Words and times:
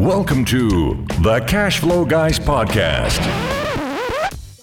Welcome 0.00 0.46
to 0.46 1.04
the 1.20 1.44
Cash 1.46 1.80
Flow 1.80 2.06
Guys 2.06 2.38
podcast. 2.38 3.18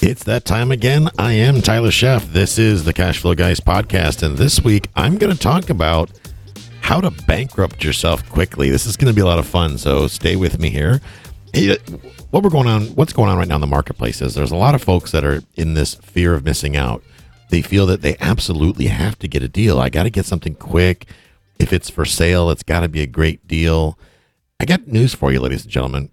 It's 0.02 0.24
that 0.24 0.46
time 0.46 0.72
again. 0.72 1.12
I 1.20 1.34
am 1.34 1.62
Tyler 1.62 1.92
Sheff. 1.92 2.34
This 2.34 2.58
is 2.58 2.86
the 2.86 2.92
Cash 2.92 3.20
Flow 3.20 3.36
Guys 3.36 3.60
podcast. 3.60 4.24
And 4.24 4.36
this 4.36 4.64
week, 4.64 4.88
I'm 4.96 5.20
going 5.20 5.32
to 5.32 5.38
talk 5.38 5.70
about 5.70 6.10
how 6.82 7.02
to 7.02 7.12
bankrupt 7.28 7.84
yourself 7.84 8.28
quickly. 8.28 8.72
This 8.72 8.88
is 8.88 8.98
going 8.98 9.14
to 9.14 9.16
be 9.16 9.22
a 9.22 9.28
lot 9.28 9.38
of 9.38 9.46
fun. 9.46 9.78
So 9.78 10.08
stay 10.08 10.36
with 10.36 10.58
me 10.58 10.72
here. 10.72 11.02
Hey, 11.54 11.70
uh, 11.70 11.76
what 12.32 12.42
we're 12.42 12.50
going 12.50 12.68
on, 12.68 12.88
what's 12.96 13.14
going 13.14 13.30
on 13.30 13.38
right 13.38 13.48
now 13.48 13.56
in 13.56 13.62
the 13.62 13.68
marketplace 13.68 14.24
is 14.24 14.34
there's 14.34 14.50
a 14.50 14.56
lot 14.56 14.74
of 14.74 14.82
folks 14.82 15.12
that 15.12 15.24
are 15.24 15.44
in 15.54 15.76
this 15.76 15.94
fear 15.94 16.34
of 16.34 16.46
missing 16.46 16.76
out. 16.76 17.04
They 17.52 17.62
feel 17.62 17.86
that 17.86 18.02
they 18.02 18.18
absolutely 18.20 18.88
have 18.88 19.20
to 19.20 19.28
get 19.28 19.44
a 19.44 19.48
deal. 19.48 19.80
I 19.80 19.90
got 19.90 20.04
to 20.04 20.10
get 20.10 20.26
something 20.26 20.56
quick. 20.56 21.06
If 21.60 21.72
it's 21.72 21.92
for 21.92 22.06
sale, 22.06 22.50
it's 22.50 22.64
got 22.64 22.80
to 22.80 22.90
be 22.90 23.04
a 23.04 23.08
great 23.08 23.48
deal. 23.48 24.00
I 24.60 24.66
got 24.66 24.88
news 24.88 25.14
for 25.14 25.32
you, 25.32 25.40
ladies 25.40 25.64
and 25.64 25.72
gentlemen. 25.72 26.12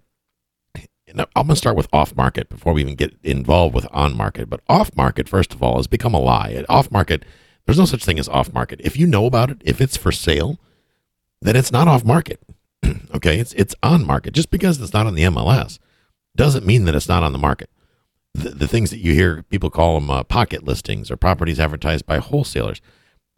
I'm 1.16 1.26
going 1.34 1.48
to 1.48 1.56
start 1.56 1.76
with 1.76 1.88
off 1.92 2.16
market 2.16 2.48
before 2.48 2.72
we 2.72 2.80
even 2.80 2.96
get 2.96 3.14
involved 3.22 3.74
with 3.74 3.86
on 3.92 4.16
market. 4.16 4.50
But 4.50 4.60
off 4.68 4.94
market, 4.96 5.28
first 5.28 5.54
of 5.54 5.62
all, 5.62 5.76
has 5.76 5.86
become 5.86 6.12
a 6.12 6.20
lie. 6.20 6.64
Off 6.68 6.90
market, 6.90 7.24
there's 7.64 7.78
no 7.78 7.84
such 7.84 8.04
thing 8.04 8.18
as 8.18 8.28
off 8.28 8.52
market. 8.52 8.80
If 8.82 8.96
you 8.96 9.06
know 9.06 9.26
about 9.26 9.50
it, 9.50 9.62
if 9.64 9.80
it's 9.80 9.96
for 9.96 10.10
sale, 10.10 10.58
then 11.40 11.56
it's 11.56 11.70
not 11.70 11.86
off 11.86 12.04
market. 12.04 12.40
okay, 13.14 13.38
it's 13.38 13.52
it's 13.52 13.74
on 13.82 14.04
market. 14.04 14.34
Just 14.34 14.50
because 14.50 14.80
it's 14.80 14.92
not 14.92 15.06
on 15.06 15.14
the 15.14 15.22
MLS 15.22 15.78
doesn't 16.36 16.66
mean 16.66 16.84
that 16.84 16.96
it's 16.96 17.08
not 17.08 17.22
on 17.22 17.32
the 17.32 17.38
market. 17.38 17.70
The, 18.34 18.50
the 18.50 18.68
things 18.68 18.90
that 18.90 18.98
you 18.98 19.14
hear 19.14 19.44
people 19.44 19.70
call 19.70 20.00
them 20.00 20.10
uh, 20.10 20.24
pocket 20.24 20.64
listings 20.64 21.10
or 21.10 21.16
properties 21.16 21.60
advertised 21.60 22.06
by 22.06 22.18
wholesalers. 22.18 22.80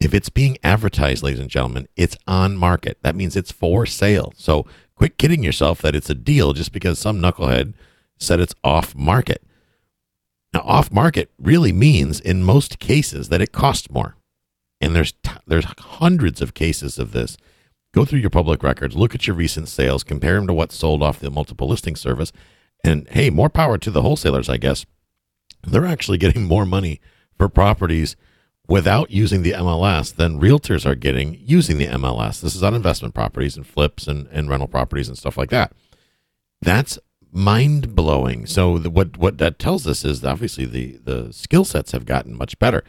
If 0.01 0.15
it's 0.15 0.29
being 0.29 0.59
advertised, 0.63 1.23
ladies 1.23 1.41
and 1.41 1.51
gentlemen, 1.51 1.89
it's 1.97 2.17
on 2.27 2.57
market. 2.57 2.99
That 3.03 3.17
means 3.17 3.37
it's 3.37 3.53
for 3.53 3.87
sale. 3.87 4.33
So 4.37 4.67
quit 4.97 5.19
kidding 5.19 5.45
yourself 5.45 5.81
that 5.83 5.95
it's 5.95 6.11
a 6.11 6.15
deal 6.15 6.53
just 6.53 6.73
because 6.73 6.99
some 6.99 7.21
knucklehead 7.21 7.75
said 8.19 8.41
it's 8.41 8.55
off 8.65 8.95
market. 8.95 9.43
Now, 10.53 10.63
off 10.63 10.91
market 10.91 11.31
really 11.39 11.73
means 11.73 12.19
in 12.19 12.43
most 12.43 12.79
cases 12.79 13.29
that 13.29 13.43
it 13.43 13.53
costs 13.53 13.91
more. 13.91 14.17
And 14.81 14.95
there's 14.95 15.13
t- 15.13 15.31
there's 15.47 15.67
hundreds 15.79 16.41
of 16.41 16.55
cases 16.55 16.99
of 16.99 17.13
this. 17.13 17.37
Go 17.95 18.05
through 18.05 18.21
your 18.21 18.31
public 18.31 18.63
records, 18.63 18.97
look 18.97 19.15
at 19.15 19.27
your 19.27 19.37
recent 19.37 19.69
sales, 19.69 20.05
compare 20.05 20.35
them 20.35 20.47
to 20.47 20.53
what's 20.53 20.77
sold 20.77 21.03
off 21.03 21.19
the 21.19 21.31
multiple 21.31 21.69
listing 21.69 21.97
service, 21.97 22.33
and 22.85 23.09
hey, 23.09 23.31
more 23.31 23.49
power 23.49 23.79
to 23.79 23.91
the 23.91 24.03
wholesalers, 24.03 24.49
I 24.49 24.59
guess. 24.59 24.85
They're 25.67 25.87
actually 25.87 26.19
getting 26.25 26.45
more 26.45 26.67
money 26.67 27.01
for 27.39 27.49
properties 27.49 28.17
without 28.69 29.11
using 29.11 29.43
the 29.43 29.53
MLS 29.53 30.15
than 30.15 30.41
realtors 30.41 30.85
are 30.85 30.95
getting 30.95 31.39
using 31.45 31.79
the 31.79 31.87
MLS. 31.87 32.41
This 32.41 32.57
is 32.57 32.63
on 32.63 32.75
investment 32.75 33.15
properties 33.15 33.57
and 33.57 33.67
flips 33.67 34.07
and, 34.07 34.27
and 34.29 34.49
rental 34.49 34.69
properties 34.69 35.09
and 35.09 35.17
stuff 35.17 35.37
like 35.37 35.51
that. 35.51 35.73
That's 36.61 36.99
mind 37.33 37.95
blowing. 37.95 38.47
So 38.47 38.79
the, 38.79 38.91
what 38.91 39.19
what 39.19 39.39
that 39.39 39.59
tells 39.59 39.87
us 39.87 40.05
is 40.05 40.25
obviously 40.25 40.65
the 40.65 40.99
the 41.03 41.33
skill 41.33 41.65
sets 41.65 41.93
have 41.93 42.07
gotten 42.07 42.37
much 42.37 42.59
better. 42.59 42.83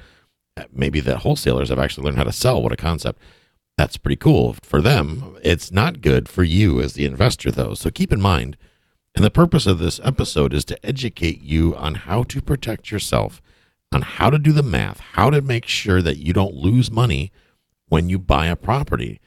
Uh, 0.55 0.63
maybe 0.71 0.99
the 0.99 1.19
wholesalers 1.19 1.69
have 1.69 1.79
actually 1.79 2.05
learned 2.05 2.17
how 2.17 2.23
to 2.23 2.31
sell. 2.31 2.61
What 2.61 2.71
a 2.71 2.77
concept! 2.77 3.21
That's 3.77 3.97
pretty 3.97 4.15
cool 4.15 4.55
for 4.63 4.81
them. 4.81 5.37
It's 5.43 5.71
not 5.71 6.01
good 6.01 6.27
for 6.27 6.43
you 6.43 6.81
as 6.81 6.93
the 6.93 7.05
investor 7.05 7.51
though. 7.51 7.73
So 7.75 7.91
keep 7.91 8.11
in 8.11 8.21
mind. 8.21 8.57
And 9.15 9.25
the 9.25 9.31
purpose 9.31 9.65
of 9.65 9.79
this 9.79 9.99
episode 10.03 10.53
is 10.53 10.63
to 10.65 10.85
educate 10.85 11.41
you 11.41 11.75
on 11.75 11.95
how 11.95 12.21
to 12.23 12.39
protect 12.39 12.91
yourself 12.91 13.41
on 13.91 14.01
how 14.01 14.29
to 14.29 14.37
do 14.37 14.51
the 14.51 14.63
math, 14.63 14.99
how 14.99 15.29
to 15.29 15.41
make 15.41 15.65
sure 15.65 16.01
that 16.01 16.17
you 16.17 16.33
don't 16.33 16.55
lose 16.55 16.91
money 16.91 17.31
when 17.87 18.09
you 18.09 18.19
buy 18.19 18.47
a 18.47 18.55
property. 18.55 19.19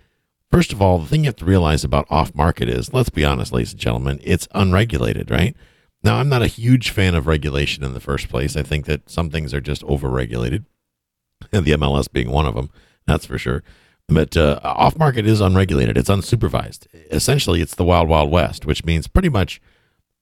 First 0.51 0.73
of 0.73 0.83
all, 0.83 0.99
the 0.99 1.07
thing 1.07 1.25
you 1.25 1.29
have 1.29 1.37
to 1.37 1.45
realize 1.45 1.85
about 1.85 2.07
off 2.11 2.35
market 2.35 2.69
is, 2.69 2.93
let's 2.93 3.09
be 3.09 3.25
honest, 3.25 3.53
ladies 3.53 3.73
and 3.73 3.81
gentlemen, 3.81 4.21
it's 4.23 4.49
unregulated, 4.55 5.31
right? 5.31 5.57
Now, 6.03 6.17
I'm 6.17 6.29
not 6.29 6.43
a 6.43 6.49
huge 6.49 6.91
fan 6.91 7.15
of 7.15 7.27
regulation 7.27 7.85
in 7.85 7.95
the 7.95 8.01
first 8.01 8.29
place. 8.29 8.57
I 8.57 8.63
think 8.63 8.87
that 8.87 9.09
some 9.09 9.31
things 9.31 9.55
are 9.55 9.61
just 9.61 9.83
overregulated, 9.83 10.65
the 11.51 11.61
MLS 11.61 12.11
being 12.11 12.31
one 12.31 12.47
of 12.47 12.55
them, 12.55 12.71
that's 13.07 13.27
for 13.27 13.39
sure. 13.39 13.63
But 14.09 14.37
uh, 14.37 14.59
off 14.65 14.99
market 14.99 15.25
is 15.27 15.41
unregulated, 15.41 15.97
it's 15.97 16.11
unsupervised. 16.11 16.87
Essentially, 17.13 17.61
it's 17.61 17.77
the 17.77 17.85
wild, 17.85 18.09
wild 18.09 18.31
west, 18.31 18.67
which 18.67 18.85
means 18.85 19.07
pretty 19.07 19.29
much 19.29 19.61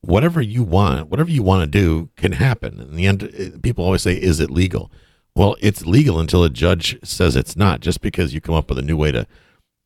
whatever 0.00 0.40
you 0.40 0.62
want, 0.62 1.08
whatever 1.08 1.30
you 1.30 1.42
want 1.42 1.62
to 1.62 1.66
do 1.66 2.10
can 2.16 2.32
happen. 2.32 2.80
In 2.80 2.96
the 2.96 3.06
end, 3.06 3.22
uh, 3.22 3.58
people 3.62 3.84
always 3.84 4.02
say, 4.02 4.14
is 4.14 4.40
it 4.40 4.50
legal? 4.50 4.90
Well, 5.34 5.56
it's 5.60 5.86
legal 5.86 6.18
until 6.18 6.42
a 6.44 6.50
judge 6.50 6.98
says 7.04 7.36
it's 7.36 7.56
not. 7.56 7.80
Just 7.80 8.00
because 8.00 8.34
you 8.34 8.40
come 8.40 8.54
up 8.54 8.68
with 8.68 8.78
a 8.78 8.82
new 8.82 8.96
way 8.96 9.12
to 9.12 9.26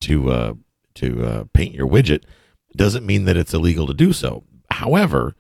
to 0.03 0.31
uh, 0.31 0.55
to 0.95 1.25
uh, 1.25 1.45
paint 1.53 1.75
your 1.75 1.87
widget 1.87 2.25
doesn't 2.75 3.07
mean 3.07 3.25
that 3.27 3.37
it's 3.37 3.55
illegal 3.55 3.87
to 3.87 3.95
do 3.95 4.13
so. 4.13 4.45
However, 4.71 5.35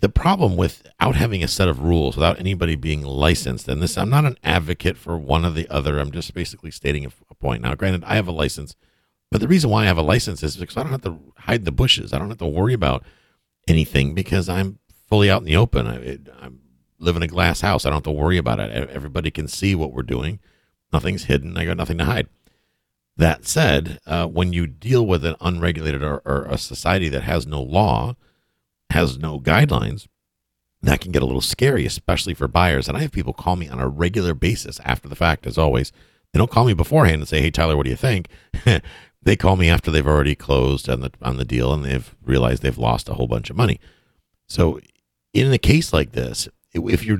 the 0.00 0.08
problem 0.08 0.56
without 0.56 1.16
having 1.16 1.42
a 1.42 1.48
set 1.48 1.68
of 1.68 1.82
rules, 1.82 2.16
without 2.16 2.38
anybody 2.38 2.76
being 2.76 3.02
licensed, 3.02 3.68
and 3.68 3.82
this, 3.82 3.98
I'm 3.98 4.08
not 4.08 4.24
an 4.24 4.38
advocate 4.44 4.96
for 4.96 5.18
one 5.18 5.44
or 5.44 5.50
the 5.50 5.68
other. 5.68 5.98
I'm 5.98 6.10
just 6.10 6.32
basically 6.34 6.70
stating 6.70 7.04
a 7.04 7.34
point. 7.34 7.62
Now, 7.62 7.74
granted, 7.74 8.04
I 8.04 8.14
have 8.14 8.28
a 8.28 8.32
license, 8.32 8.76
but 9.30 9.40
the 9.40 9.48
reason 9.48 9.70
why 9.70 9.82
I 9.82 9.86
have 9.86 9.98
a 9.98 10.02
license 10.02 10.42
is 10.42 10.56
because 10.56 10.76
I 10.76 10.82
don't 10.82 10.92
have 10.92 11.02
to 11.02 11.18
hide 11.38 11.64
the 11.64 11.72
bushes. 11.72 12.12
I 12.12 12.18
don't 12.18 12.28
have 12.28 12.38
to 12.38 12.46
worry 12.46 12.74
about 12.74 13.04
anything 13.68 14.14
because 14.14 14.48
I'm 14.48 14.78
fully 15.06 15.30
out 15.30 15.42
in 15.42 15.46
the 15.46 15.56
open. 15.56 15.86
I, 15.86 16.18
I 16.44 16.50
live 16.98 17.16
in 17.16 17.22
a 17.22 17.28
glass 17.28 17.60
house. 17.60 17.84
I 17.84 17.90
don't 17.90 17.96
have 17.96 18.02
to 18.04 18.10
worry 18.10 18.38
about 18.38 18.60
it. 18.60 18.90
Everybody 18.90 19.30
can 19.30 19.48
see 19.48 19.74
what 19.74 19.92
we're 19.92 20.02
doing. 20.02 20.40
Nothing's 20.92 21.24
hidden. 21.24 21.56
I 21.56 21.64
got 21.64 21.76
nothing 21.76 21.98
to 21.98 22.04
hide. 22.04 22.28
That 23.16 23.46
said, 23.46 23.98
uh, 24.06 24.26
when 24.26 24.52
you 24.52 24.66
deal 24.66 25.04
with 25.04 25.24
an 25.24 25.34
unregulated 25.40 26.02
or, 26.02 26.22
or 26.24 26.44
a 26.44 26.56
society 26.56 27.08
that 27.08 27.24
has 27.24 27.46
no 27.46 27.60
law, 27.60 28.14
has 28.90 29.18
no 29.18 29.40
guidelines, 29.40 30.06
that 30.82 31.00
can 31.00 31.10
get 31.10 31.22
a 31.22 31.26
little 31.26 31.40
scary, 31.40 31.84
especially 31.84 32.34
for 32.34 32.46
buyers. 32.46 32.86
And 32.86 32.96
I 32.96 33.00
have 33.00 33.10
people 33.10 33.32
call 33.32 33.56
me 33.56 33.68
on 33.68 33.80
a 33.80 33.88
regular 33.88 34.34
basis 34.34 34.78
after 34.84 35.08
the 35.08 35.16
fact, 35.16 35.46
as 35.46 35.58
always. 35.58 35.92
They 36.32 36.38
don't 36.38 36.50
call 36.50 36.66
me 36.66 36.74
beforehand 36.74 37.22
and 37.22 37.28
say, 37.28 37.40
"Hey, 37.40 37.50
Tyler, 37.50 37.76
what 37.76 37.84
do 37.84 37.90
you 37.90 37.96
think?" 37.96 38.28
They 39.22 39.36
call 39.36 39.56
me 39.56 39.68
after 39.68 39.90
they've 39.90 40.06
already 40.06 40.34
closed 40.34 40.88
on 40.88 41.00
the 41.00 41.10
on 41.20 41.36
the 41.36 41.44
deal 41.44 41.72
and 41.72 41.84
they've 41.84 42.14
realized 42.24 42.62
they've 42.62 42.78
lost 42.78 43.08
a 43.08 43.14
whole 43.14 43.26
bunch 43.26 43.50
of 43.50 43.56
money. 43.56 43.80
So, 44.48 44.80
in 45.34 45.52
a 45.52 45.58
case 45.58 45.92
like 45.92 46.12
this, 46.12 46.48
if 46.72 47.04
you're 47.04 47.18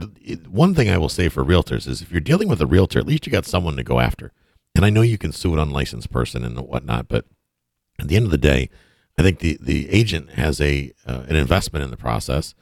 one 0.48 0.74
thing 0.74 0.88
I 0.88 0.98
will 0.98 1.08
say 1.08 1.28
for 1.28 1.44
realtors 1.44 1.86
is 1.88 2.02
if 2.02 2.10
you're 2.10 2.20
dealing 2.20 2.48
with 2.48 2.60
a 2.60 2.66
realtor, 2.66 2.98
at 2.98 3.06
least 3.06 3.26
you 3.26 3.32
got 3.32 3.46
someone 3.46 3.76
to 3.76 3.84
go 3.84 4.00
after. 4.00 4.32
And 4.74 4.84
I 4.84 4.90
know 4.90 5.02
you 5.02 5.18
can 5.18 5.32
sue 5.32 5.52
an 5.54 5.58
unlicensed 5.58 6.10
person 6.10 6.44
and 6.44 6.58
whatnot, 6.60 7.08
but 7.08 7.24
at 7.98 8.08
the 8.08 8.16
end 8.16 8.26
of 8.26 8.30
the 8.30 8.38
day, 8.38 8.70
I 9.18 9.22
think 9.22 9.40
the 9.40 9.58
the 9.60 9.90
agent 9.90 10.30
has 10.32 10.60
a 10.60 10.92
uh, 11.06 11.24
an 11.28 11.36
investment 11.36 11.84
in 11.84 11.90
the 11.90 11.96
process. 11.96 12.54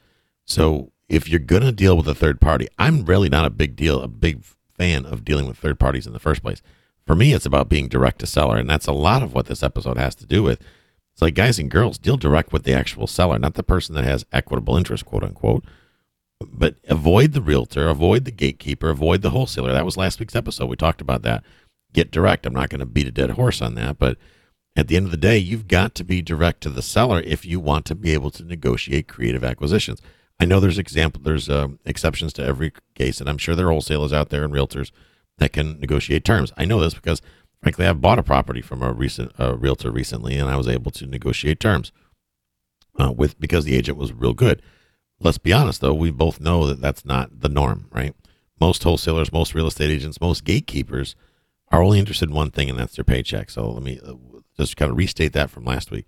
So 0.45 0.91
if 1.07 1.29
you're 1.29 1.39
gonna 1.39 1.71
deal 1.71 1.95
with 1.95 2.07
a 2.07 2.15
third 2.15 2.41
party, 2.41 2.67
I'm 2.79 3.05
really 3.05 3.29
not 3.29 3.45
a 3.45 3.51
big 3.51 3.75
deal, 3.75 4.01
a 4.01 4.07
big 4.07 4.43
fan 4.75 5.05
of 5.05 5.23
dealing 5.23 5.47
with 5.47 5.57
third 5.57 5.79
parties 5.79 6.07
in 6.07 6.13
the 6.13 6.19
first 6.19 6.41
place. 6.41 6.61
For 7.07 7.15
me, 7.15 7.33
it's 7.33 7.45
about 7.45 7.69
being 7.69 7.87
direct 7.87 8.19
to 8.19 8.27
seller, 8.27 8.57
and 8.57 8.69
that's 8.69 8.85
a 8.85 8.91
lot 8.91 9.23
of 9.23 9.33
what 9.33 9.45
this 9.45 9.63
episode 9.63 9.97
has 9.97 10.13
to 10.15 10.25
do 10.25 10.43
with. 10.43 10.59
It's 11.13 11.21
like 11.21 11.35
guys 11.35 11.57
and 11.57 11.71
girls 11.71 11.97
deal 11.97 12.17
direct 12.17 12.51
with 12.51 12.63
the 12.63 12.73
actual 12.73 13.07
seller, 13.07 13.39
not 13.39 13.53
the 13.53 13.63
person 13.63 13.95
that 13.95 14.03
has 14.03 14.25
equitable 14.33 14.75
interest, 14.75 15.05
quote 15.05 15.23
unquote. 15.23 15.63
But 16.39 16.75
avoid 16.87 17.31
the 17.31 17.41
realtor, 17.41 17.87
avoid 17.87 18.25
the 18.25 18.31
gatekeeper, 18.31 18.89
avoid 18.89 19.21
the 19.21 19.31
wholesaler. 19.31 19.71
That 19.71 19.85
was 19.85 19.97
last 19.97 20.19
week's 20.19 20.35
episode. 20.35 20.69
We 20.69 20.75
talked 20.75 21.01
about 21.01 21.23
that. 21.23 21.43
Get 21.93 22.11
direct. 22.11 22.45
I'm 22.45 22.53
not 22.53 22.69
going 22.69 22.81
to 22.81 22.85
beat 22.85 23.07
a 23.07 23.11
dead 23.11 23.31
horse 23.31 23.61
on 23.61 23.73
that, 23.75 23.97
but 23.97 24.17
at 24.75 24.87
the 24.87 24.97
end 24.97 25.05
of 25.05 25.11
the 25.11 25.17
day, 25.17 25.37
you've 25.39 25.67
got 25.67 25.95
to 25.95 26.03
be 26.03 26.21
direct 26.21 26.61
to 26.61 26.69
the 26.69 26.83
seller 26.83 27.21
if 27.21 27.45
you 27.45 27.59
want 27.59 27.85
to 27.85 27.95
be 27.95 28.13
able 28.13 28.29
to 28.31 28.43
negotiate 28.43 29.07
creative 29.07 29.43
acquisitions. 29.43 30.01
I 30.39 30.45
know 30.45 30.59
there's 30.59 30.77
example, 30.77 31.21
there's 31.23 31.49
uh, 31.49 31.69
exceptions 31.85 32.33
to 32.33 32.43
every 32.43 32.73
case, 32.93 33.19
and 33.19 33.27
I'm 33.27 33.39
sure 33.39 33.55
there 33.55 33.67
are 33.67 33.71
wholesalers 33.71 34.13
out 34.13 34.29
there 34.29 34.43
and 34.43 34.53
realtors 34.53 34.91
that 35.37 35.53
can 35.53 35.79
negotiate 35.79 36.25
terms. 36.25 36.51
I 36.57 36.65
know 36.65 36.79
this 36.79 36.93
because, 36.93 37.21
frankly, 37.61 37.85
I've 37.85 38.01
bought 38.01 38.19
a 38.19 38.23
property 38.23 38.61
from 38.61 38.81
a 38.81 38.91
recent 38.91 39.31
a 39.37 39.55
realtor 39.55 39.91
recently, 39.91 40.37
and 40.37 40.49
I 40.49 40.55
was 40.55 40.67
able 40.67 40.91
to 40.91 41.05
negotiate 41.05 41.59
terms 41.59 41.91
uh, 42.99 43.11
with 43.11 43.39
because 43.39 43.65
the 43.65 43.75
agent 43.75 43.97
was 43.97 44.13
real 44.13 44.33
good. 44.33 44.61
Let's 45.19 45.37
be 45.37 45.53
honest, 45.53 45.81
though, 45.81 45.93
we 45.93 46.11
both 46.11 46.39
know 46.39 46.67
that 46.67 46.81
that's 46.81 47.03
not 47.03 47.41
the 47.41 47.49
norm, 47.49 47.87
right? 47.91 48.13
Most 48.59 48.83
wholesalers, 48.83 49.31
most 49.31 49.55
real 49.55 49.67
estate 49.67 49.89
agents, 49.89 50.21
most 50.21 50.43
gatekeepers 50.43 51.15
are 51.69 51.83
only 51.83 51.99
interested 51.99 52.29
in 52.29 52.35
one 52.35 52.51
thing, 52.51 52.69
and 52.69 52.77
that's 52.77 52.95
their 52.95 53.03
paycheck. 53.03 53.49
So 53.49 53.69
let 53.69 53.83
me 53.83 53.99
uh, 54.05 54.13
just 54.57 54.77
kind 54.77 54.91
of 54.91 54.97
restate 54.97 55.33
that 55.33 55.49
from 55.49 55.65
last 55.65 55.91
week. 55.91 56.05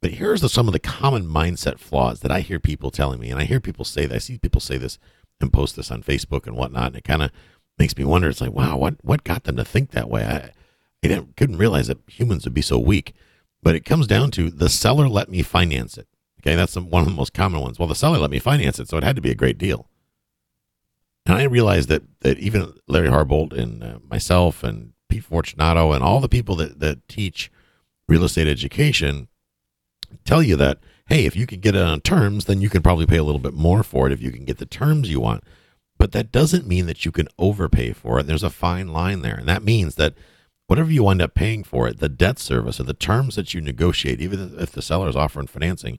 But 0.00 0.12
here's 0.12 0.40
the, 0.40 0.48
some 0.48 0.68
of 0.68 0.72
the 0.72 0.78
common 0.78 1.26
mindset 1.26 1.78
flaws 1.78 2.20
that 2.20 2.30
I 2.30 2.40
hear 2.40 2.60
people 2.60 2.90
telling 2.90 3.18
me, 3.18 3.30
and 3.30 3.40
I 3.40 3.44
hear 3.44 3.60
people 3.60 3.84
say 3.84 4.06
that. 4.06 4.14
I 4.14 4.18
see 4.18 4.38
people 4.38 4.60
say 4.60 4.76
this 4.76 4.98
and 5.40 5.52
post 5.52 5.76
this 5.76 5.90
on 5.90 6.02
Facebook 6.02 6.46
and 6.46 6.56
whatnot, 6.56 6.88
and 6.88 6.96
it 6.96 7.04
kind 7.04 7.22
of 7.22 7.30
makes 7.78 7.96
me 7.96 8.04
wonder. 8.04 8.28
It's 8.28 8.40
like, 8.40 8.52
wow, 8.52 8.76
what 8.76 8.96
what 9.02 9.24
got 9.24 9.44
them 9.44 9.56
to 9.56 9.64
think 9.64 9.90
that 9.90 10.10
way? 10.10 10.24
I, 10.24 10.52
I 11.08 11.24
couldn't 11.36 11.58
realize 11.58 11.86
that 11.86 11.98
humans 12.08 12.44
would 12.44 12.54
be 12.54 12.62
so 12.62 12.78
weak. 12.78 13.14
But 13.62 13.74
it 13.74 13.84
comes 13.84 14.06
down 14.06 14.30
to 14.32 14.50
the 14.50 14.68
seller 14.68 15.08
let 15.08 15.30
me 15.30 15.42
finance 15.42 15.98
it. 15.98 16.06
Okay, 16.40 16.54
that's 16.54 16.76
one 16.76 17.02
of 17.02 17.08
the 17.08 17.14
most 17.14 17.34
common 17.34 17.60
ones. 17.60 17.78
Well, 17.78 17.88
the 17.88 17.94
seller 17.94 18.18
let 18.18 18.30
me 18.30 18.38
finance 18.38 18.78
it, 18.78 18.88
so 18.88 18.96
it 18.96 19.04
had 19.04 19.16
to 19.16 19.22
be 19.22 19.30
a 19.30 19.34
great 19.34 19.58
deal. 19.58 19.88
And 21.26 21.36
I 21.36 21.42
realized 21.42 21.88
that 21.88 22.02
that 22.20 22.38
even 22.38 22.74
Larry 22.86 23.08
Harbolt 23.08 23.52
and 23.52 23.82
uh, 23.82 23.98
myself 24.08 24.62
and 24.62 24.92
Pete 25.08 25.24
Fortunato 25.24 25.92
and 25.92 26.02
all 26.02 26.20
the 26.20 26.28
people 26.28 26.54
that 26.56 26.80
that 26.80 27.06
teach 27.08 27.50
real 28.08 28.24
estate 28.24 28.48
education 28.48 29.28
tell 30.24 30.42
you 30.42 30.56
that, 30.56 30.78
hey, 31.08 31.26
if 31.26 31.36
you 31.36 31.46
can 31.46 31.60
get 31.60 31.74
it 31.74 31.82
on 31.82 32.00
terms, 32.00 32.46
then 32.46 32.60
you 32.60 32.70
can 32.70 32.82
probably 32.82 33.06
pay 33.06 33.18
a 33.18 33.24
little 33.24 33.40
bit 33.40 33.54
more 33.54 33.82
for 33.82 34.06
it 34.06 34.12
if 34.12 34.22
you 34.22 34.30
can 34.30 34.44
get 34.44 34.58
the 34.58 34.66
terms 34.66 35.10
you 35.10 35.20
want. 35.20 35.44
But 35.98 36.12
that 36.12 36.30
doesn't 36.30 36.66
mean 36.66 36.86
that 36.86 37.04
you 37.04 37.10
can 37.10 37.28
overpay 37.38 37.92
for 37.92 38.20
it. 38.20 38.26
There's 38.26 38.44
a 38.44 38.50
fine 38.50 38.88
line 38.88 39.22
there. 39.22 39.34
And 39.34 39.48
that 39.48 39.64
means 39.64 39.96
that 39.96 40.14
whatever 40.68 40.90
you 40.90 41.02
wind 41.02 41.20
up 41.20 41.34
paying 41.34 41.64
for 41.64 41.88
it, 41.88 41.98
the 41.98 42.08
debt 42.08 42.38
service 42.38 42.78
or 42.78 42.84
the 42.84 42.94
terms 42.94 43.34
that 43.34 43.52
you 43.52 43.60
negotiate, 43.60 44.20
even 44.20 44.54
if 44.58 44.70
the 44.70 44.82
seller 44.82 45.08
is 45.08 45.16
offering 45.16 45.48
financing, 45.48 45.98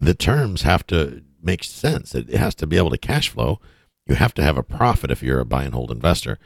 the 0.00 0.14
terms 0.14 0.62
have 0.62 0.86
to 0.88 1.22
make 1.42 1.62
sense. 1.62 2.14
It 2.14 2.30
has 2.30 2.54
to 2.56 2.66
be 2.66 2.76
able 2.76 2.90
to 2.90 2.98
cash 2.98 3.28
flow. 3.28 3.60
You 4.06 4.16
have 4.16 4.34
to 4.34 4.42
have 4.42 4.58
a 4.58 4.62
profit 4.62 5.10
if 5.10 5.22
you're 5.22 5.40
a 5.40 5.44
buy 5.44 5.64
and 5.64 5.74
hold 5.74 5.92
investor. 5.92 6.38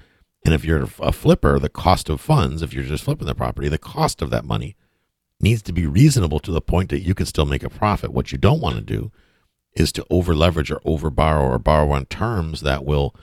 And 0.45 0.53
if 0.53 0.65
you're 0.65 0.87
a 1.01 1.13
flipper, 1.13 1.59
the 1.59 1.71
cost 1.71 2.11
of 2.11 2.21
funds, 2.21 2.61
if 2.61 2.75
you're 2.75 2.85
just 2.85 3.05
flipping 3.05 3.27
the 3.27 3.35
property, 3.35 3.69
the 3.69 3.79
cost 3.79 4.21
of 4.21 4.29
that 4.31 4.45
money 4.45 4.77
needs 5.41 5.63
to 5.63 5.73
be 5.73 5.87
reasonable 5.87 6.39
to 6.41 6.53
the 6.53 6.61
point 6.61 6.91
that 6.91 7.01
you 7.01 7.15
can 7.15 7.25
still 7.25 7.47
make 7.47 7.63
a 7.63 7.71
profit. 7.71 8.13
What 8.13 8.31
you 8.31 8.37
don't 8.37 8.61
want 8.61 8.77
to 8.77 8.83
do 8.83 9.11
is 9.75 9.93
to 9.93 10.07
over 10.11 10.35
leverage 10.35 10.71
or 10.71 10.81
over 10.85 11.11
borrow 11.11 11.49
or 11.51 11.59
borrow 11.59 11.91
on 11.91 12.07
terms 12.07 12.61
that 12.61 12.85
will 12.85 13.15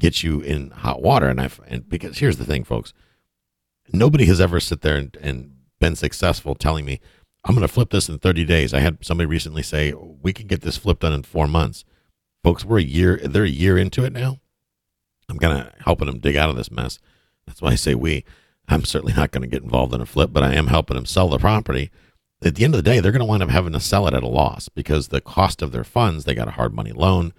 get 0.00 0.22
you 0.22 0.40
in 0.40 0.70
hot 0.70 1.00
water. 1.00 1.28
And 1.28 1.40
I 1.40 1.50
and 1.66 1.88
because 1.88 2.18
here's 2.18 2.38
the 2.38 2.44
thing, 2.44 2.64
folks, 2.64 2.92
nobody 3.92 4.26
has 4.26 4.40
ever 4.40 4.60
sit 4.60 4.80
there 4.80 4.96
and, 4.96 5.16
and 5.20 5.56
been 5.80 5.96
successful 5.96 6.54
telling 6.54 6.84
me 6.84 7.00
I'm 7.44 7.54
going 7.54 7.66
to 7.66 7.72
flip 7.72 7.90
this 7.90 8.08
in 8.08 8.18
30 8.18 8.44
days. 8.44 8.72
I 8.72 8.80
had 8.80 9.04
somebody 9.04 9.26
recently 9.26 9.62
say 9.62 9.92
we 9.92 10.32
can 10.32 10.46
get 10.46 10.60
this 10.60 10.76
flip 10.76 11.00
done 11.00 11.12
in 11.12 11.24
four 11.24 11.48
months. 11.48 11.84
Folks, 12.44 12.64
we're 12.64 12.78
a 12.78 12.82
year. 12.82 13.16
They're 13.16 13.44
a 13.44 13.48
year 13.48 13.76
into 13.76 14.04
it 14.04 14.12
now. 14.12 14.38
I'm 15.28 15.38
kind 15.38 15.60
of 15.60 15.72
helping 15.84 16.06
them 16.06 16.20
dig 16.20 16.36
out 16.36 16.50
of 16.50 16.56
this 16.56 16.70
mess. 16.70 16.98
That's 17.46 17.60
why 17.60 17.70
I 17.70 17.74
say 17.74 17.94
we. 17.94 18.24
I'm 18.68 18.84
certainly 18.84 19.14
not 19.14 19.32
going 19.32 19.42
to 19.42 19.48
get 19.48 19.64
involved 19.64 19.92
in 19.92 20.00
a 20.00 20.06
flip, 20.06 20.30
but 20.32 20.44
I 20.44 20.54
am 20.54 20.68
helping 20.68 20.94
them 20.94 21.06
sell 21.06 21.28
the 21.28 21.38
property. 21.38 21.90
At 22.44 22.56
the 22.56 22.64
end 22.64 22.74
of 22.74 22.78
the 22.78 22.90
day, 22.90 22.98
they're 22.98 23.12
going 23.12 23.20
to 23.20 23.26
wind 23.26 23.42
up 23.42 23.50
having 23.50 23.72
to 23.72 23.80
sell 23.80 24.08
it 24.08 24.14
at 24.14 24.22
a 24.22 24.28
loss 24.28 24.68
because 24.68 25.08
the 25.08 25.20
cost 25.20 25.62
of 25.62 25.70
their 25.70 25.84
funds, 25.84 26.24
they 26.24 26.34
got 26.34 26.48
a 26.48 26.52
hard 26.52 26.74
money 26.74 26.92
loan. 26.92 27.32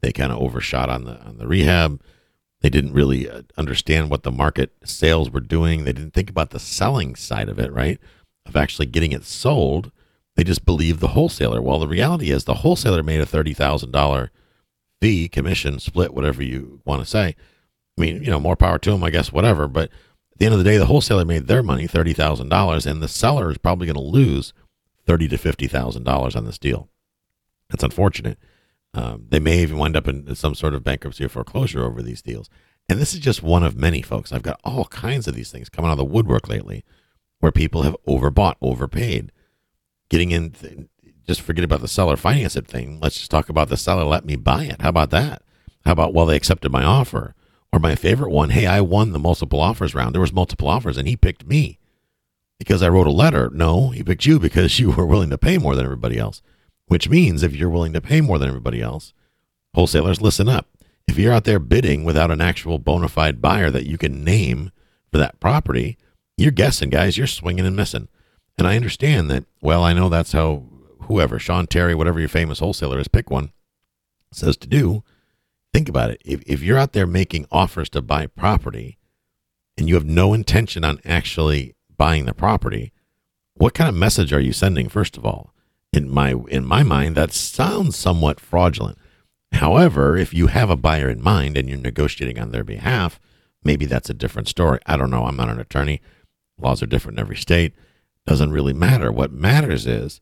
They 0.00 0.12
kind 0.12 0.30
of 0.30 0.38
overshot 0.38 0.88
on 0.88 1.04
the 1.04 1.20
on 1.22 1.38
the 1.38 1.46
rehab. 1.46 2.00
They 2.60 2.70
didn't 2.70 2.92
really 2.92 3.28
uh, 3.28 3.42
understand 3.56 4.10
what 4.10 4.22
the 4.22 4.30
market 4.30 4.72
sales 4.84 5.30
were 5.30 5.40
doing. 5.40 5.84
They 5.84 5.92
didn't 5.92 6.14
think 6.14 6.30
about 6.30 6.50
the 6.50 6.58
selling 6.58 7.14
side 7.14 7.48
of 7.48 7.58
it, 7.58 7.72
right? 7.72 7.98
Of 8.46 8.56
actually 8.56 8.86
getting 8.86 9.12
it 9.12 9.24
sold. 9.24 9.90
They 10.36 10.44
just 10.44 10.64
believed 10.64 11.00
the 11.00 11.08
wholesaler. 11.08 11.60
Well, 11.60 11.78
the 11.78 11.88
reality 11.88 12.30
is 12.30 12.44
the 12.44 12.54
wholesaler 12.54 13.02
made 13.02 13.20
a 13.20 13.26
$30,000 13.26 14.30
fee, 15.00 15.28
commission, 15.28 15.78
split, 15.78 16.14
whatever 16.14 16.42
you 16.42 16.80
want 16.84 17.02
to 17.02 17.06
say. 17.06 17.36
I 17.96 18.00
mean, 18.00 18.22
you 18.22 18.30
know, 18.30 18.40
more 18.40 18.56
power 18.56 18.78
to 18.78 18.90
them, 18.90 19.04
I 19.04 19.10
guess, 19.10 19.32
whatever. 19.32 19.68
But 19.68 19.90
at 20.34 20.38
the 20.38 20.46
end 20.46 20.54
of 20.54 20.58
the 20.58 20.64
day, 20.64 20.76
the 20.76 20.86
wholesaler 20.86 21.24
made 21.24 21.46
their 21.46 21.62
money, 21.62 21.86
$30,000, 21.86 22.86
and 22.86 23.00
the 23.00 23.08
seller 23.08 23.50
is 23.50 23.58
probably 23.58 23.86
going 23.86 23.94
to 23.94 24.02
lose 24.02 24.52
thirty 25.06 25.28
to 25.28 25.38
$50,000 25.38 26.36
on 26.36 26.44
this 26.44 26.58
deal. 26.58 26.88
That's 27.70 27.84
unfortunate. 27.84 28.38
Um, 28.94 29.26
they 29.28 29.38
may 29.38 29.60
even 29.60 29.78
wind 29.78 29.96
up 29.96 30.08
in 30.08 30.34
some 30.34 30.54
sort 30.54 30.74
of 30.74 30.82
bankruptcy 30.82 31.24
or 31.24 31.28
foreclosure 31.28 31.84
over 31.84 32.02
these 32.02 32.22
deals. 32.22 32.48
And 32.88 32.98
this 32.98 33.14
is 33.14 33.20
just 33.20 33.42
one 33.42 33.62
of 33.62 33.76
many, 33.76 34.02
folks. 34.02 34.32
I've 34.32 34.42
got 34.42 34.60
all 34.64 34.86
kinds 34.86 35.28
of 35.28 35.34
these 35.34 35.50
things 35.50 35.68
coming 35.68 35.88
out 35.88 35.92
of 35.92 35.98
the 35.98 36.04
woodwork 36.04 36.48
lately 36.48 36.84
where 37.38 37.52
people 37.52 37.82
have 37.82 37.96
overbought, 38.06 38.56
overpaid, 38.60 39.30
getting 40.08 40.30
in. 40.30 40.50
Th- 40.50 40.86
just 41.26 41.40
forget 41.40 41.64
about 41.64 41.80
the 41.80 41.88
seller 41.88 42.16
finance 42.16 42.54
it 42.54 42.66
thing. 42.66 43.00
Let's 43.00 43.16
just 43.16 43.30
talk 43.30 43.48
about 43.48 43.70
the 43.70 43.78
seller. 43.78 44.04
Let 44.04 44.26
me 44.26 44.36
buy 44.36 44.64
it. 44.64 44.82
How 44.82 44.90
about 44.90 45.10
that? 45.10 45.42
How 45.86 45.92
about, 45.92 46.12
well, 46.12 46.26
they 46.26 46.36
accepted 46.36 46.70
my 46.70 46.84
offer 46.84 47.34
or 47.74 47.80
my 47.80 47.96
favorite 47.96 48.30
one, 48.30 48.50
hey, 48.50 48.66
I 48.66 48.80
won 48.80 49.10
the 49.10 49.18
multiple 49.18 49.60
offers 49.60 49.96
round. 49.96 50.14
There 50.14 50.20
was 50.20 50.32
multiple 50.32 50.68
offers 50.68 50.96
and 50.96 51.08
he 51.08 51.16
picked 51.16 51.44
me 51.44 51.80
because 52.56 52.84
I 52.84 52.88
wrote 52.88 53.08
a 53.08 53.12
letter. 53.12 53.50
No, 53.52 53.90
he 53.90 54.04
picked 54.04 54.26
you 54.26 54.38
because 54.40 54.78
you 54.78 54.92
were 54.92 55.04
willing 55.04 55.30
to 55.30 55.38
pay 55.38 55.58
more 55.58 55.74
than 55.74 55.84
everybody 55.84 56.16
else. 56.16 56.40
Which 56.86 57.08
means 57.08 57.42
if 57.42 57.56
you're 57.56 57.70
willing 57.70 57.92
to 57.94 58.00
pay 58.00 58.20
more 58.20 58.38
than 58.38 58.48
everybody 58.48 58.80
else, 58.80 59.12
wholesalers 59.74 60.20
listen 60.20 60.48
up. 60.48 60.68
If 61.08 61.18
you're 61.18 61.32
out 61.32 61.44
there 61.44 61.58
bidding 61.58 62.04
without 62.04 62.30
an 62.30 62.40
actual 62.40 62.78
bona 62.78 63.08
fide 63.08 63.42
buyer 63.42 63.72
that 63.72 63.86
you 63.86 63.98
can 63.98 64.22
name 64.22 64.70
for 65.10 65.18
that 65.18 65.40
property, 65.40 65.98
you're 66.36 66.52
guessing, 66.52 66.90
guys. 66.90 67.18
You're 67.18 67.26
swinging 67.26 67.66
and 67.66 67.74
missing. 67.74 68.06
And 68.56 68.68
I 68.68 68.76
understand 68.76 69.28
that. 69.30 69.46
Well, 69.60 69.82
I 69.82 69.94
know 69.94 70.08
that's 70.08 70.32
how 70.32 70.62
whoever, 71.00 71.40
Sean 71.40 71.66
Terry, 71.66 71.94
whatever 71.94 72.20
your 72.20 72.28
famous 72.28 72.60
wholesaler 72.60 73.00
is, 73.00 73.08
pick 73.08 73.30
one, 73.30 73.50
says 74.30 74.56
to 74.58 74.68
do. 74.68 75.02
Think 75.74 75.88
about 75.88 76.12
it. 76.12 76.22
If, 76.24 76.40
if 76.46 76.62
you're 76.62 76.78
out 76.78 76.92
there 76.92 77.06
making 77.06 77.46
offers 77.50 77.90
to 77.90 78.00
buy 78.00 78.28
property 78.28 78.96
and 79.76 79.88
you 79.88 79.96
have 79.96 80.06
no 80.06 80.32
intention 80.32 80.84
on 80.84 81.00
actually 81.04 81.74
buying 81.96 82.26
the 82.26 82.32
property, 82.32 82.92
what 83.54 83.74
kind 83.74 83.88
of 83.88 83.96
message 83.96 84.32
are 84.32 84.40
you 84.40 84.52
sending, 84.52 84.88
first 84.88 85.16
of 85.16 85.26
all? 85.26 85.52
In 85.92 86.08
my 86.08 86.36
in 86.48 86.64
my 86.64 86.84
mind, 86.84 87.16
that 87.16 87.32
sounds 87.32 87.96
somewhat 87.96 88.38
fraudulent. 88.38 88.98
However, 89.50 90.16
if 90.16 90.32
you 90.32 90.46
have 90.46 90.70
a 90.70 90.76
buyer 90.76 91.08
in 91.08 91.20
mind 91.20 91.56
and 91.56 91.68
you're 91.68 91.78
negotiating 91.78 92.38
on 92.38 92.52
their 92.52 92.64
behalf, 92.64 93.18
maybe 93.64 93.84
that's 93.84 94.10
a 94.10 94.14
different 94.14 94.46
story. 94.46 94.78
I 94.86 94.96
don't 94.96 95.10
know. 95.10 95.24
I'm 95.24 95.36
not 95.36 95.50
an 95.50 95.58
attorney. 95.58 96.00
Laws 96.56 96.84
are 96.84 96.86
different 96.86 97.18
in 97.18 97.22
every 97.22 97.36
state. 97.36 97.74
Doesn't 98.26 98.52
really 98.52 98.72
matter. 98.72 99.10
What 99.10 99.32
matters 99.32 99.88
is 99.88 100.20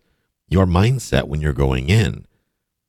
your 0.48 0.64
mindset 0.64 1.28
when 1.28 1.42
you're 1.42 1.52
going 1.52 1.90
in. 1.90 2.26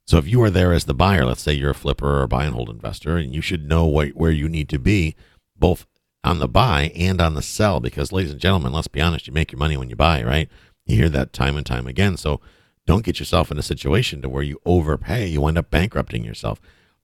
So 0.06 0.18
if 0.18 0.28
you 0.28 0.42
are 0.44 0.50
there 0.50 0.74
as 0.74 0.86
the 0.86 0.94
buyer, 0.94 1.26
let's 1.26 1.42
say 1.42 1.54
you're 1.54 1.72
a 1.72 1.76
flipper 1.76 2.20
or 2.20 2.24
a 2.24 2.28
buy 2.28 2.46
and 2.46 2.54
hold 2.54 2.70
investor, 2.70 3.18
and 3.18 3.34
you 3.34 3.42
should 3.42 3.68
know 3.68 3.86
what, 3.86 4.10
where 4.10 4.32
you 4.32 4.50
need 4.50 4.70
to 4.70 4.80
be 4.80 5.16
both 5.58 5.86
on 6.24 6.40
the 6.40 6.48
buy 6.48 6.92
and 6.96 7.22
on 7.22 7.36
the 7.36 7.42
sell. 7.42 7.80
Because, 7.80 8.12
ladies 8.12 8.32
and 8.32 8.42
gentlemen, 8.42 8.74
let's 8.74 8.88
be 8.88 9.02
honest, 9.02 9.28
you 9.28 9.34
make 9.34 9.52
your 9.52 9.60
money 9.60 9.78
when 9.78 9.90
you 9.90 9.96
buy, 9.96 10.22
right? 10.24 10.50
You 10.86 10.98
hear 10.98 11.10
that 11.10 11.32
time 11.32 11.56
and 11.56 11.66
time 11.66 11.88
again. 11.88 12.18
So 12.18 12.42
don't 12.86 13.06
get 13.06 13.20
yourself 13.20 13.50
in 13.50 13.58
a 13.58 13.64
situation 13.64 14.22
to 14.22 14.30
where 14.30 14.44
you 14.44 14.60
overpay, 14.66 15.28
you 15.28 15.46
end 15.46 15.58
up 15.58 15.70
bankrupting 15.70 16.24
yourself. 16.24 16.60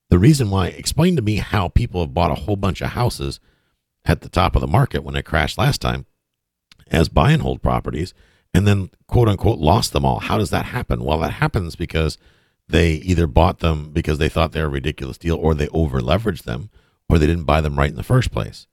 The 0.09 0.19
reason 0.19 0.49
why, 0.49 0.67
explain 0.67 1.15
to 1.15 1.21
me 1.21 1.37
how 1.37 1.69
people 1.69 2.01
have 2.01 2.13
bought 2.13 2.31
a 2.31 2.41
whole 2.41 2.55
bunch 2.55 2.81
of 2.81 2.89
houses 2.89 3.39
at 4.05 4.21
the 4.21 4.29
top 4.29 4.55
of 4.55 4.61
the 4.61 4.67
market 4.67 5.03
when 5.03 5.15
it 5.15 5.23
crashed 5.23 5.57
last 5.57 5.79
time 5.81 6.05
as 6.89 7.09
buy 7.09 7.31
and 7.31 7.43
hold 7.43 7.61
properties 7.61 8.13
and 8.53 8.67
then 8.67 8.89
quote 9.07 9.29
unquote 9.29 9.59
lost 9.59 9.93
them 9.93 10.05
all. 10.05 10.19
How 10.19 10.37
does 10.37 10.49
that 10.49 10.65
happen? 10.65 11.03
Well, 11.03 11.19
that 11.19 11.33
happens 11.33 11.75
because 11.75 12.17
they 12.69 12.93
either 12.93 13.27
bought 13.27 13.59
them 13.59 13.91
because 13.91 14.19
they 14.19 14.29
thought 14.29 14.51
they 14.51 14.61
were 14.61 14.67
a 14.67 14.69
ridiculous 14.69 15.17
deal 15.17 15.35
or 15.35 15.53
they 15.55 15.67
over 15.69 15.99
leveraged 15.99 16.43
them 16.43 16.69
or 17.09 17.17
they 17.17 17.25
didn't 17.27 17.43
buy 17.45 17.59
them 17.59 17.77
right 17.77 17.89
in 17.89 17.95
the 17.95 18.03
first 18.03 18.31
place. 18.31 18.67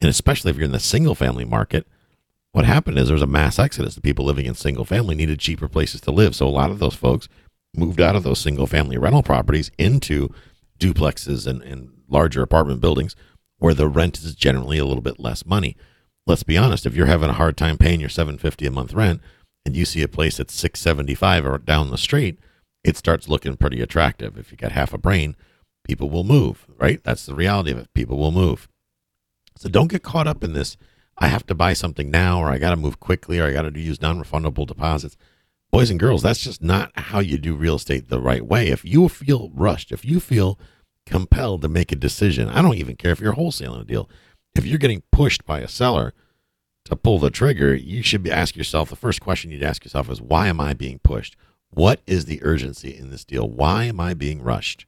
And 0.00 0.08
especially 0.08 0.50
if 0.50 0.56
you're 0.56 0.64
in 0.64 0.72
the 0.72 0.80
single 0.80 1.14
family 1.14 1.44
market, 1.44 1.86
what 2.52 2.64
happened 2.64 2.98
is 2.98 3.06
there 3.06 3.14
was 3.14 3.22
a 3.22 3.26
mass 3.26 3.58
exodus. 3.58 3.94
The 3.94 4.00
people 4.00 4.24
living 4.24 4.46
in 4.46 4.54
single 4.54 4.86
family 4.86 5.14
needed 5.14 5.38
cheaper 5.38 5.68
places 5.68 6.00
to 6.02 6.10
live. 6.10 6.34
So 6.34 6.48
a 6.48 6.48
lot 6.48 6.70
of 6.70 6.78
those 6.78 6.94
folks 6.94 7.28
moved 7.76 8.00
out 8.00 8.16
of 8.16 8.22
those 8.22 8.40
single 8.40 8.66
family 8.66 8.96
rental 8.96 9.22
properties 9.22 9.70
into 9.78 10.30
duplexes 10.78 11.46
and, 11.46 11.62
and 11.62 11.90
larger 12.08 12.42
apartment 12.42 12.80
buildings 12.80 13.14
where 13.58 13.74
the 13.74 13.86
rent 13.86 14.18
is 14.18 14.34
generally 14.34 14.78
a 14.78 14.86
little 14.86 15.02
bit 15.02 15.20
less 15.20 15.44
money. 15.44 15.76
Let's 16.26 16.42
be 16.42 16.56
honest, 16.56 16.86
if 16.86 16.94
you're 16.94 17.06
having 17.06 17.28
a 17.28 17.34
hard 17.34 17.58
time 17.58 17.76
paying 17.76 18.00
your 18.00 18.08
750 18.08 18.66
a 18.66 18.70
month 18.70 18.94
rent 18.94 19.20
and 19.66 19.76
you 19.76 19.84
see 19.84 20.02
a 20.02 20.08
place 20.08 20.38
that's 20.38 20.54
675 20.54 21.44
or 21.44 21.58
down 21.58 21.90
the 21.90 21.98
street, 21.98 22.38
it 22.84 22.96
starts 22.96 23.28
looking 23.28 23.56
pretty 23.56 23.80
attractive. 23.80 24.38
If 24.38 24.50
you 24.50 24.56
got 24.56 24.72
half 24.72 24.92
a 24.92 24.98
brain, 24.98 25.36
people 25.84 26.10
will 26.10 26.24
move, 26.24 26.66
right? 26.78 27.02
That's 27.04 27.26
the 27.26 27.34
reality 27.34 27.70
of 27.72 27.78
it. 27.78 27.92
People 27.94 28.18
will 28.18 28.32
move. 28.32 28.68
So 29.56 29.68
don't 29.68 29.90
get 29.90 30.02
caught 30.02 30.26
up 30.26 30.42
in 30.42 30.52
this. 30.52 30.76
I 31.18 31.28
have 31.28 31.44
to 31.46 31.54
buy 31.54 31.74
something 31.74 32.10
now, 32.10 32.40
or 32.40 32.48
I 32.48 32.58
got 32.58 32.70
to 32.70 32.76
move 32.76 32.98
quickly, 32.98 33.38
or 33.38 33.46
I 33.46 33.52
got 33.52 33.62
to 33.62 33.78
use 33.78 34.00
non 34.00 34.22
refundable 34.22 34.66
deposits. 34.66 35.16
Boys 35.70 35.90
and 35.90 36.00
girls, 36.00 36.22
that's 36.22 36.40
just 36.40 36.62
not 36.62 36.90
how 36.94 37.20
you 37.20 37.38
do 37.38 37.54
real 37.54 37.76
estate 37.76 38.08
the 38.08 38.20
right 38.20 38.44
way. 38.44 38.68
If 38.68 38.84
you 38.84 39.08
feel 39.08 39.50
rushed, 39.54 39.92
if 39.92 40.04
you 40.04 40.18
feel 40.18 40.58
compelled 41.06 41.62
to 41.62 41.68
make 41.68 41.92
a 41.92 41.96
decision, 41.96 42.48
I 42.48 42.62
don't 42.62 42.76
even 42.76 42.96
care 42.96 43.12
if 43.12 43.20
you're 43.20 43.34
wholesaling 43.34 43.82
a 43.82 43.84
deal. 43.84 44.08
If 44.56 44.64
you're 44.64 44.78
getting 44.78 45.02
pushed 45.12 45.44
by 45.44 45.60
a 45.60 45.68
seller 45.68 46.12
to 46.86 46.96
pull 46.96 47.18
the 47.18 47.30
trigger, 47.30 47.74
you 47.74 48.02
should 48.02 48.26
ask 48.26 48.56
yourself 48.56 48.88
the 48.88 48.96
first 48.96 49.20
question 49.20 49.50
you'd 49.50 49.62
ask 49.62 49.84
yourself 49.84 50.10
is 50.10 50.20
why 50.20 50.48
am 50.48 50.60
I 50.60 50.74
being 50.74 50.98
pushed? 51.00 51.36
What 51.70 52.00
is 52.06 52.24
the 52.24 52.42
urgency 52.42 52.96
in 52.96 53.10
this 53.10 53.24
deal? 53.24 53.48
Why 53.48 53.84
am 53.84 54.00
I 54.00 54.14
being 54.14 54.42
rushed? 54.42 54.86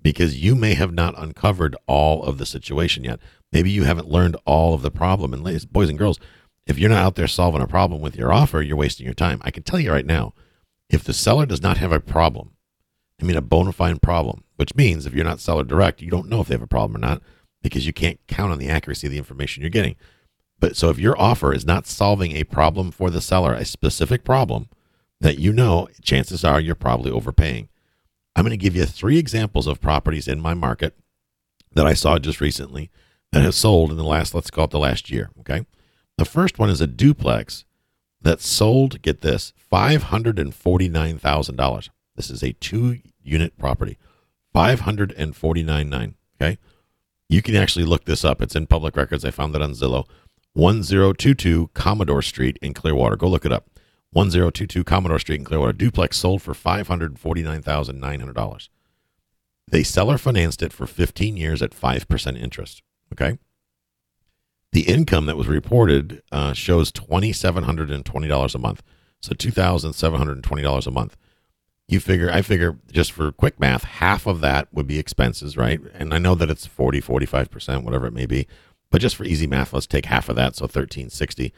Because 0.00 0.42
you 0.42 0.54
may 0.54 0.74
have 0.74 0.92
not 0.92 1.18
uncovered 1.18 1.76
all 1.86 2.24
of 2.24 2.38
the 2.38 2.46
situation 2.46 3.04
yet. 3.04 3.20
Maybe 3.52 3.70
you 3.70 3.84
haven't 3.84 4.08
learned 4.08 4.36
all 4.44 4.74
of 4.74 4.82
the 4.82 4.90
problem. 4.90 5.32
And 5.32 5.44
ladies, 5.44 5.64
boys 5.64 5.88
and 5.88 5.98
girls, 5.98 6.18
if 6.66 6.78
you're 6.78 6.90
not 6.90 7.04
out 7.04 7.14
there 7.16 7.28
solving 7.28 7.62
a 7.62 7.66
problem 7.66 8.00
with 8.00 8.16
your 8.16 8.32
offer, 8.32 8.62
you're 8.62 8.76
wasting 8.76 9.04
your 9.04 9.14
time. 9.14 9.40
I 9.44 9.50
can 9.50 9.62
tell 9.62 9.80
you 9.80 9.92
right 9.92 10.06
now, 10.06 10.34
if 10.88 11.04
the 11.04 11.12
seller 11.12 11.46
does 11.46 11.62
not 11.62 11.78
have 11.78 11.92
a 11.92 12.00
problem, 12.00 12.52
I 13.20 13.24
mean 13.24 13.36
a 13.36 13.42
bona 13.42 13.72
fide 13.72 14.02
problem, 14.02 14.44
which 14.56 14.74
means 14.74 15.06
if 15.06 15.14
you're 15.14 15.24
not 15.24 15.40
seller 15.40 15.64
direct, 15.64 16.02
you 16.02 16.10
don't 16.10 16.28
know 16.28 16.40
if 16.40 16.48
they 16.48 16.54
have 16.54 16.62
a 16.62 16.66
problem 16.66 16.96
or 16.96 17.06
not 17.06 17.22
because 17.62 17.86
you 17.86 17.92
can't 17.92 18.20
count 18.26 18.52
on 18.52 18.58
the 18.58 18.68
accuracy 18.68 19.06
of 19.06 19.12
the 19.12 19.18
information 19.18 19.62
you're 19.62 19.70
getting. 19.70 19.96
But 20.58 20.76
so 20.76 20.90
if 20.90 20.98
your 20.98 21.20
offer 21.20 21.52
is 21.52 21.64
not 21.64 21.86
solving 21.86 22.32
a 22.32 22.44
problem 22.44 22.90
for 22.90 23.10
the 23.10 23.20
seller, 23.20 23.54
a 23.54 23.64
specific 23.64 24.24
problem, 24.24 24.68
that 25.22 25.38
you 25.38 25.52
know, 25.52 25.88
chances 26.02 26.44
are 26.44 26.60
you're 26.60 26.74
probably 26.74 27.12
overpaying. 27.12 27.68
I'm 28.34 28.44
going 28.44 28.50
to 28.50 28.56
give 28.56 28.74
you 28.74 28.84
three 28.84 29.18
examples 29.18 29.68
of 29.68 29.80
properties 29.80 30.26
in 30.26 30.40
my 30.40 30.52
market 30.52 30.96
that 31.74 31.86
I 31.86 31.94
saw 31.94 32.18
just 32.18 32.40
recently 32.40 32.90
that 33.30 33.42
have 33.42 33.54
sold 33.54 33.92
in 33.92 33.96
the 33.96 34.04
last, 34.04 34.34
let's 34.34 34.50
call 34.50 34.64
it 34.64 34.72
the 34.72 34.80
last 34.80 35.10
year. 35.10 35.30
Okay. 35.40 35.64
The 36.18 36.24
first 36.24 36.58
one 36.58 36.70
is 36.70 36.80
a 36.80 36.88
duplex 36.88 37.64
that 38.20 38.40
sold, 38.40 39.00
get 39.02 39.20
this, 39.20 39.52
$549,000. 39.72 41.88
This 42.16 42.28
is 42.28 42.42
a 42.42 42.54
two 42.54 42.98
unit 43.22 43.56
property. 43.56 43.98
549.9. 44.54 46.14
Okay. 46.40 46.58
You 47.28 47.42
can 47.42 47.54
actually 47.54 47.84
look 47.84 48.06
this 48.06 48.24
up. 48.24 48.42
It's 48.42 48.56
in 48.56 48.66
public 48.66 48.96
records. 48.96 49.24
I 49.24 49.30
found 49.30 49.54
it 49.54 49.62
on 49.62 49.70
Zillow. 49.72 50.08
1022 50.54 51.70
Commodore 51.74 52.22
Street 52.22 52.58
in 52.60 52.74
Clearwater. 52.74 53.14
Go 53.16 53.28
look 53.28 53.46
it 53.46 53.52
up. 53.52 53.68
1022 54.12 54.84
Commodore 54.84 55.18
Street 55.18 55.40
in 55.40 55.44
Clearwater. 55.44 55.72
Duplex 55.72 56.18
sold 56.18 56.42
for 56.42 56.52
$549,900. 56.52 58.68
They 59.68 59.82
seller 59.82 60.18
financed 60.18 60.62
it 60.62 60.72
for 60.72 60.86
15 60.86 61.36
years 61.36 61.62
at 61.62 61.70
5% 61.70 62.38
interest. 62.38 62.82
Okay. 63.12 63.38
The 64.72 64.82
income 64.82 65.26
that 65.26 65.36
was 65.36 65.48
reported 65.48 66.22
uh, 66.30 66.52
shows 66.52 66.92
$2,720 66.92 68.54
a 68.54 68.58
month. 68.58 68.82
So 69.20 69.32
$2,720 69.32 70.86
a 70.86 70.90
month. 70.90 71.16
You 71.88 72.00
figure, 72.00 72.30
I 72.30 72.42
figure 72.42 72.78
just 72.90 73.12
for 73.12 73.32
quick 73.32 73.60
math, 73.60 73.84
half 73.84 74.26
of 74.26 74.40
that 74.40 74.68
would 74.72 74.86
be 74.86 74.98
expenses, 74.98 75.56
right? 75.56 75.80
And 75.94 76.14
I 76.14 76.18
know 76.18 76.34
that 76.34 76.50
it's 76.50 76.66
40, 76.66 77.00
45%, 77.00 77.82
whatever 77.82 78.06
it 78.06 78.12
may 78.12 78.26
be. 78.26 78.46
But 78.90 79.00
just 79.00 79.16
for 79.16 79.24
easy 79.24 79.46
math, 79.46 79.72
let's 79.72 79.86
take 79.86 80.06
half 80.06 80.28
of 80.28 80.36
that. 80.36 80.56
So 80.56 80.64
1360 80.64 81.52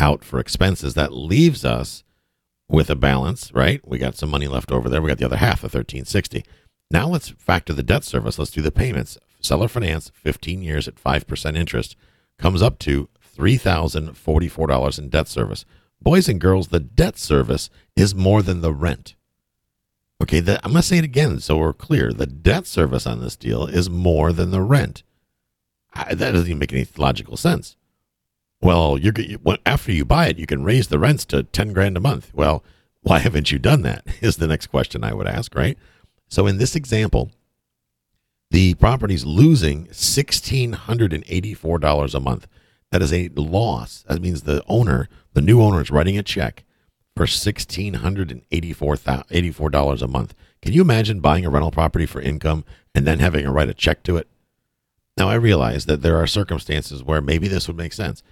out 0.00 0.24
for 0.24 0.38
expenses. 0.38 0.94
That 0.94 1.12
leaves 1.12 1.64
us 1.64 2.04
with 2.68 2.90
a 2.90 2.96
balance, 2.96 3.52
right? 3.52 3.86
We 3.86 3.98
got 3.98 4.16
some 4.16 4.30
money 4.30 4.48
left 4.48 4.72
over 4.72 4.88
there. 4.88 5.02
We 5.02 5.08
got 5.08 5.18
the 5.18 5.26
other 5.26 5.36
half 5.36 5.58
of 5.58 5.74
1360. 5.74 6.44
Now 6.90 7.08
let's 7.08 7.30
factor 7.30 7.72
the 7.72 7.82
debt 7.82 8.04
service. 8.04 8.38
Let's 8.38 8.50
do 8.50 8.62
the 8.62 8.70
payments. 8.70 9.18
Seller 9.40 9.68
finance, 9.68 10.10
15 10.14 10.62
years 10.62 10.88
at 10.88 11.02
5% 11.02 11.56
interest, 11.56 11.96
comes 12.38 12.62
up 12.62 12.78
to 12.80 13.08
$3,044 13.36 14.98
in 14.98 15.08
debt 15.08 15.28
service. 15.28 15.64
Boys 16.00 16.28
and 16.28 16.40
girls, 16.40 16.68
the 16.68 16.80
debt 16.80 17.18
service 17.18 17.70
is 17.96 18.14
more 18.14 18.42
than 18.42 18.60
the 18.60 18.72
rent. 18.72 19.14
Okay, 20.22 20.40
the, 20.40 20.56
I'm 20.64 20.72
going 20.72 20.82
to 20.82 20.86
say 20.86 20.98
it 20.98 21.04
again 21.04 21.40
so 21.40 21.56
we're 21.56 21.72
clear. 21.72 22.12
The 22.12 22.26
debt 22.26 22.66
service 22.66 23.06
on 23.06 23.20
this 23.20 23.36
deal 23.36 23.66
is 23.66 23.90
more 23.90 24.32
than 24.32 24.50
the 24.50 24.62
rent. 24.62 25.02
I, 25.92 26.14
that 26.14 26.32
doesn't 26.32 26.46
even 26.46 26.58
make 26.58 26.72
any 26.72 26.86
logical 26.96 27.36
sense. 27.36 27.76
Well, 28.64 28.98
you're 28.98 29.12
after 29.66 29.92
you 29.92 30.06
buy 30.06 30.28
it, 30.28 30.38
you 30.38 30.46
can 30.46 30.64
raise 30.64 30.88
the 30.88 30.98
rents 30.98 31.26
to 31.26 31.42
10 31.42 31.74
grand 31.74 31.98
a 31.98 32.00
month. 32.00 32.32
Well, 32.32 32.64
why 33.02 33.18
haven't 33.18 33.52
you 33.52 33.58
done 33.58 33.82
that? 33.82 34.06
Is 34.22 34.38
the 34.38 34.46
next 34.46 34.68
question 34.68 35.04
I 35.04 35.12
would 35.12 35.26
ask, 35.26 35.54
right? 35.54 35.76
So 36.28 36.46
in 36.46 36.56
this 36.56 36.74
example, 36.74 37.30
the 38.50 38.72
property's 38.74 39.26
losing 39.26 39.88
$1,684 39.88 42.14
a 42.14 42.20
month. 42.20 42.46
That 42.90 43.02
is 43.02 43.12
a 43.12 43.28
loss. 43.34 44.02
That 44.08 44.22
means 44.22 44.40
the 44.42 44.64
owner, 44.66 45.10
the 45.34 45.42
new 45.42 45.60
owner, 45.60 45.82
is 45.82 45.90
writing 45.90 46.16
a 46.16 46.22
check 46.22 46.64
for 47.16 47.26
$1,684 47.26 50.02
a 50.02 50.08
month. 50.08 50.34
Can 50.62 50.72
you 50.72 50.80
imagine 50.80 51.20
buying 51.20 51.44
a 51.44 51.50
rental 51.50 51.70
property 51.70 52.06
for 52.06 52.22
income 52.22 52.64
and 52.94 53.06
then 53.06 53.18
having 53.18 53.44
to 53.44 53.50
write 53.50 53.68
a 53.68 53.74
check 53.74 54.02
to 54.04 54.16
it? 54.16 54.26
Now, 55.18 55.28
I 55.28 55.34
realize 55.34 55.84
that 55.86 56.02
there 56.02 56.16
are 56.16 56.26
circumstances 56.26 57.02
where 57.02 57.20
maybe 57.20 57.48
this 57.48 57.66
would 57.66 57.76
make 57.76 57.92
sense. 57.92 58.22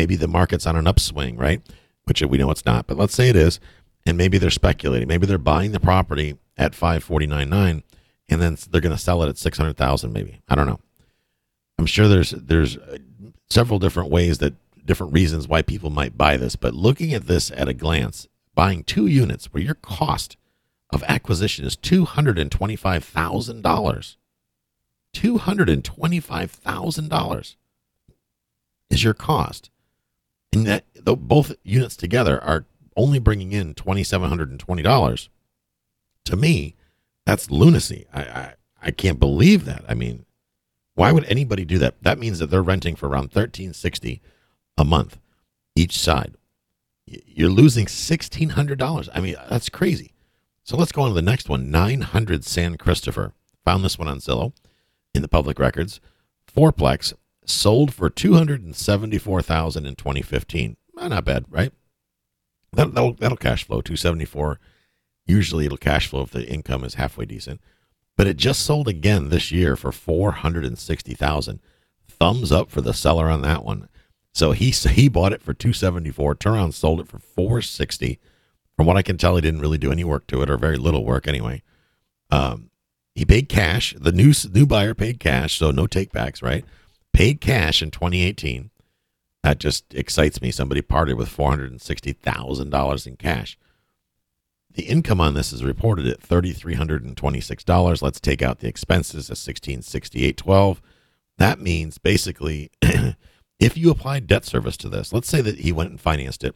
Maybe 0.00 0.16
the 0.16 0.26
market's 0.26 0.66
on 0.66 0.76
an 0.76 0.86
upswing, 0.86 1.36
right? 1.36 1.60
Which 2.04 2.22
we 2.22 2.38
know 2.38 2.50
it's 2.50 2.64
not, 2.64 2.86
but 2.86 2.96
let's 2.96 3.14
say 3.14 3.28
it 3.28 3.36
is. 3.36 3.60
And 4.06 4.16
maybe 4.16 4.38
they're 4.38 4.48
speculating. 4.48 5.06
Maybe 5.06 5.26
they're 5.26 5.36
buying 5.36 5.72
the 5.72 5.78
property 5.78 6.38
at 6.56 6.72
549.9 6.72 7.82
and 8.30 8.40
then 8.40 8.56
they're 8.70 8.80
going 8.80 8.96
to 8.96 9.02
sell 9.02 9.22
it 9.22 9.28
at 9.28 9.36
600,000 9.36 10.10
maybe. 10.10 10.40
I 10.48 10.54
don't 10.54 10.66
know. 10.66 10.80
I'm 11.78 11.84
sure 11.84 12.08
there's 12.08 12.30
there's 12.30 12.78
uh, 12.78 12.96
several 13.50 13.78
different 13.78 14.10
ways 14.10 14.38
that 14.38 14.54
different 14.86 15.12
reasons 15.12 15.46
why 15.46 15.60
people 15.60 15.90
might 15.90 16.16
buy 16.16 16.38
this, 16.38 16.56
but 16.56 16.72
looking 16.72 17.12
at 17.12 17.26
this 17.26 17.50
at 17.50 17.68
a 17.68 17.74
glance, 17.74 18.26
buying 18.54 18.84
two 18.84 19.06
units 19.06 19.52
where 19.52 19.62
your 19.62 19.74
cost 19.74 20.38
of 20.88 21.04
acquisition 21.08 21.66
is 21.66 21.76
$225,000. 21.76 24.16
$225,000 25.12 27.56
is 28.88 29.04
your 29.04 29.14
cost. 29.14 29.70
And 30.52 30.66
that 30.66 30.84
both 31.04 31.54
units 31.62 31.96
together 31.96 32.42
are 32.42 32.66
only 32.96 33.18
bringing 33.18 33.52
in 33.52 33.74
$2,720. 33.74 35.28
To 36.24 36.36
me, 36.36 36.74
that's 37.24 37.50
lunacy. 37.50 38.06
I, 38.12 38.22
I, 38.22 38.54
I 38.82 38.90
can't 38.90 39.20
believe 39.20 39.64
that. 39.64 39.84
I 39.88 39.94
mean, 39.94 40.26
why 40.94 41.12
would 41.12 41.24
anybody 41.24 41.64
do 41.64 41.78
that? 41.78 42.02
That 42.02 42.18
means 42.18 42.40
that 42.40 42.50
they're 42.50 42.62
renting 42.62 42.96
for 42.96 43.06
around 43.06 43.32
1360 43.32 44.20
a 44.76 44.84
month 44.84 45.18
each 45.76 45.96
side. 45.98 46.34
You're 47.06 47.50
losing 47.50 47.86
$1,600. 47.86 49.08
I 49.14 49.20
mean, 49.20 49.36
that's 49.48 49.68
crazy. 49.68 50.12
So 50.62 50.76
let's 50.76 50.92
go 50.92 51.02
on 51.02 51.08
to 51.08 51.14
the 51.14 51.22
next 51.22 51.48
one 51.48 51.70
900 51.70 52.44
San 52.44 52.76
Christopher. 52.76 53.32
Found 53.64 53.84
this 53.84 53.98
one 53.98 54.08
on 54.08 54.18
Zillow 54.18 54.52
in 55.14 55.22
the 55.22 55.28
public 55.28 55.58
records. 55.58 56.00
Fourplex 56.54 57.14
sold 57.52 57.94
for 57.94 58.10
274000 58.10 59.86
in 59.86 59.94
2015. 59.94 60.76
not 60.96 61.24
bad, 61.24 61.44
right? 61.48 61.72
That, 62.72 62.94
that'll, 62.94 63.14
that'll 63.14 63.36
cash 63.36 63.64
flow 63.64 63.80
274 63.80 64.60
Usually 65.30 65.66
it'll 65.66 65.78
cash 65.78 66.08
flow 66.08 66.22
if 66.22 66.32
the 66.32 66.44
income 66.48 66.82
is 66.82 66.94
halfway 66.94 67.24
decent. 67.24 67.60
But 68.16 68.26
it 68.26 68.36
just 68.36 68.62
sold 68.62 68.88
again 68.88 69.28
this 69.28 69.52
year 69.52 69.76
for 69.76 69.92
460,000. 69.92 71.60
Thumbs 72.08 72.50
up 72.50 72.68
for 72.68 72.80
the 72.80 72.92
seller 72.92 73.30
on 73.30 73.40
that 73.42 73.64
one. 73.64 73.88
So 74.34 74.50
he 74.50 74.70
he 74.70 75.08
bought 75.08 75.32
it 75.32 75.40
for 75.40 75.54
274, 75.54 76.34
turned 76.34 76.56
around 76.56 76.72
sold 76.72 76.98
it 76.98 77.06
for 77.06 77.20
460. 77.20 78.18
From 78.76 78.86
what 78.86 78.96
I 78.96 79.02
can 79.02 79.18
tell, 79.18 79.36
he 79.36 79.42
didn't 79.42 79.60
really 79.60 79.78
do 79.78 79.92
any 79.92 80.02
work 80.02 80.26
to 80.28 80.42
it 80.42 80.50
or 80.50 80.56
very 80.56 80.76
little 80.76 81.04
work 81.04 81.28
anyway. 81.28 81.62
Um, 82.30 82.70
he 83.14 83.24
paid 83.24 83.48
cash. 83.48 83.94
The 83.98 84.12
new 84.12 84.32
new 84.52 84.66
buyer 84.66 84.94
paid 84.94 85.20
cash, 85.20 85.56
so 85.56 85.70
no 85.70 85.86
takebacks, 85.86 86.42
right? 86.42 86.64
Paid 87.12 87.40
cash 87.40 87.82
in 87.82 87.90
2018. 87.90 88.70
That 89.42 89.58
just 89.58 89.94
excites 89.94 90.42
me. 90.42 90.50
Somebody 90.50 90.82
parted 90.82 91.16
with 91.16 91.34
$460,000 91.34 93.06
in 93.06 93.16
cash. 93.16 93.58
The 94.72 94.82
income 94.84 95.20
on 95.20 95.34
this 95.34 95.52
is 95.52 95.64
reported 95.64 96.06
at 96.06 96.20
$3,326. 96.20 98.02
Let's 98.02 98.20
take 98.20 98.42
out 98.42 98.60
the 98.60 98.68
expenses 98.68 99.30
of 99.30 99.36
$1,668.12. 99.36 100.78
That 101.38 101.58
means 101.58 101.98
basically, 101.98 102.70
if 103.58 103.76
you 103.76 103.90
apply 103.90 104.20
debt 104.20 104.44
service 104.44 104.76
to 104.78 104.88
this, 104.88 105.12
let's 105.12 105.28
say 105.28 105.40
that 105.40 105.60
he 105.60 105.72
went 105.72 105.90
and 105.90 106.00
financed 106.00 106.44
it 106.44 106.54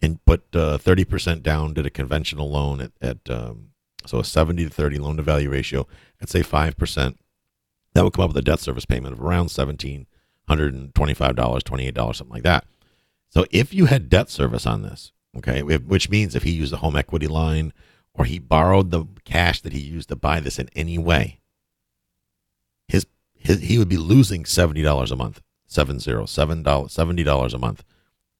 and 0.00 0.24
put 0.24 0.42
uh, 0.54 0.78
30% 0.78 1.42
down, 1.42 1.74
did 1.74 1.86
a 1.86 1.90
conventional 1.90 2.50
loan 2.50 2.80
at, 2.80 2.92
at 3.00 3.30
um, 3.30 3.68
so 4.06 4.18
a 4.18 4.24
70 4.24 4.64
to 4.64 4.70
30 4.70 4.98
loan 4.98 5.16
to 5.16 5.22
value 5.22 5.50
ratio 5.50 5.86
at 6.20 6.28
say 6.28 6.40
5%, 6.40 7.14
that 7.94 8.04
would 8.04 8.12
come 8.12 8.24
up 8.24 8.30
with 8.30 8.36
a 8.38 8.42
debt 8.42 8.60
service 8.60 8.84
payment 8.84 9.12
of 9.12 9.20
around 9.20 9.46
$1,725, 9.46 10.06
$28, 10.88 12.14
something 12.14 12.28
like 12.28 12.42
that. 12.42 12.64
So 13.28 13.44
if 13.50 13.72
you 13.72 13.86
had 13.86 14.08
debt 14.08 14.30
service 14.30 14.66
on 14.66 14.82
this, 14.82 15.12
Okay, 15.36 15.62
which 15.62 16.10
means 16.10 16.34
if 16.34 16.42
he 16.42 16.50
used 16.50 16.72
a 16.74 16.78
home 16.78 16.96
equity 16.96 17.26
line 17.26 17.72
or 18.12 18.26
he 18.26 18.38
borrowed 18.38 18.90
the 18.90 19.06
cash 19.24 19.62
that 19.62 19.72
he 19.72 19.80
used 19.80 20.10
to 20.10 20.16
buy 20.16 20.40
this 20.40 20.58
in 20.58 20.68
any 20.76 20.98
way, 20.98 21.40
his, 22.86 23.06
his 23.34 23.60
he 23.60 23.78
would 23.78 23.88
be 23.88 23.96
losing 23.96 24.44
seventy 24.44 24.82
dollars 24.82 25.10
a 25.10 25.16
month, 25.16 25.40
seven 25.66 25.98
zero 25.98 26.26
seven 26.26 26.62
dollars 26.62 26.92
seventy 26.92 27.22
dollars 27.22 27.54
a 27.54 27.58
month 27.58 27.82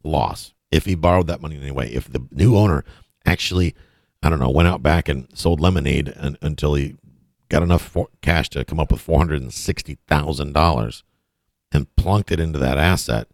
loss 0.05 0.53
if 0.71 0.85
he 0.85 0.95
borrowed 0.95 1.29
that 1.29 1.41
money 1.41 1.57
in 1.57 1.63
any 1.63 1.71
way. 1.71 1.89
If 1.89 2.13
the 2.13 2.27
new 2.31 2.59
owner 2.59 2.85
actually, 3.25 3.75
I 4.23 4.29
don't 4.29 4.39
know, 4.41 4.51
went 4.51 4.69
out 4.69 4.83
back 4.83 5.09
and 5.09 5.27
sold 5.33 5.61
lemonade 5.61 6.09
and, 6.09 6.37
until 6.43 6.75
he 6.75 6.97
got 7.53 7.63
enough 7.63 7.97
cash 8.23 8.49
to 8.51 8.65
come 8.65 8.81
up 8.81 8.91
with 8.91 9.01
four 9.01 9.19
hundred 9.19 9.43
and 9.43 9.53
sixty 9.53 9.99
thousand 10.09 10.53
dollars 10.53 11.05
and 11.71 11.95
plunked 11.97 12.33
it 12.33 12.41
into 12.41 12.59
that 12.59 12.79
asset, 12.79 13.29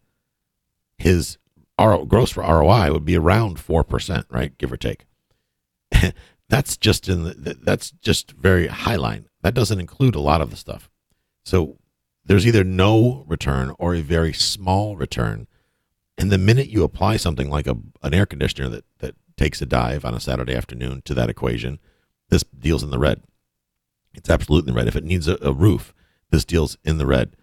his 0.99 1.39
our 1.79 2.05
gross 2.05 2.33
for 2.33 2.43
ROI 2.43 2.93
would 2.93 3.05
be 3.05 3.17
around 3.17 3.57
4%, 3.57 4.25
right? 4.31 4.59
Give 4.59 4.73
or 4.73 4.77
take. 4.77 5.07
that's 6.49 6.77
just 6.77 7.09
in 7.09 7.23
the, 7.23 7.57
that's 7.63 7.93
just 7.93 8.33
very 8.33 8.67
high 8.67 8.97
line. 8.97 9.29
That 9.43 9.55
doesn't 9.55 9.79
include 9.79 10.17
a 10.17 10.21
lot 10.21 10.41
of 10.41 10.51
the 10.51 10.57
stuff. 10.57 10.91
So 11.45 11.79
there's 12.25 12.47
either 12.47 12.65
no 12.65 13.25
return 13.29 13.73
or 13.79 13.95
a 13.95 14.01
very 14.01 14.33
small 14.33 14.97
return. 14.97 15.47
And 16.19 16.33
the 16.33 16.39
minute 16.39 16.69
you 16.69 16.83
apply 16.83 17.17
something 17.17 17.49
like 17.49 17.69
a, 17.69 17.77
an 18.03 18.13
air 18.13 18.27
conditioner 18.27 18.69
that, 18.71 18.85
that 18.99 19.15
takes 19.37 19.63
a 19.63 19.67
dive 19.67 20.05
on 20.05 20.15
a 20.15 20.21
Saturday 20.21 20.57
afternoon 20.57 21.03
to 21.05 21.15
that 21.15 21.31
equation, 21.31 21.79
this 22.29 22.43
deal's 22.59 22.83
in 22.83 22.91
the 22.91 22.99
red. 22.99 23.23
It's 24.15 24.31
absolutely 24.31 24.73
red. 24.73 24.89
If 24.89 24.97
it 24.97 25.05
needs 25.05 25.29
a, 25.29 25.39
a 25.41 25.53
roof, 25.53 25.95
this 26.31 26.45
deal's 26.45 26.77
in 26.85 26.99
the 26.99 27.07
red 27.07 27.37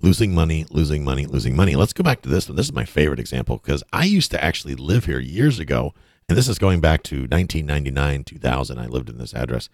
losing 0.00 0.34
money, 0.34 0.66
losing 0.70 1.02
money, 1.02 1.24
losing 1.24 1.56
money. 1.56 1.74
Let's 1.76 1.94
go 1.94 2.04
back 2.04 2.20
to 2.22 2.28
this 2.28 2.48
one. 2.48 2.56
This 2.56 2.66
is 2.66 2.72
my 2.72 2.84
favorite 2.84 3.20
example 3.20 3.56
because 3.56 3.82
I 3.92 4.04
used 4.04 4.30
to 4.32 4.44
actually 4.44 4.74
live 4.74 5.06
here 5.06 5.18
years 5.18 5.58
ago, 5.58 5.94
and 6.28 6.36
this 6.36 6.48
is 6.48 6.58
going 6.58 6.80
back 6.80 7.02
to 7.04 7.22
1999, 7.22 8.24
2000. 8.24 8.78
I 8.78 8.86
lived 8.86 9.08
in 9.08 9.18
this 9.18 9.34
address. 9.34 9.68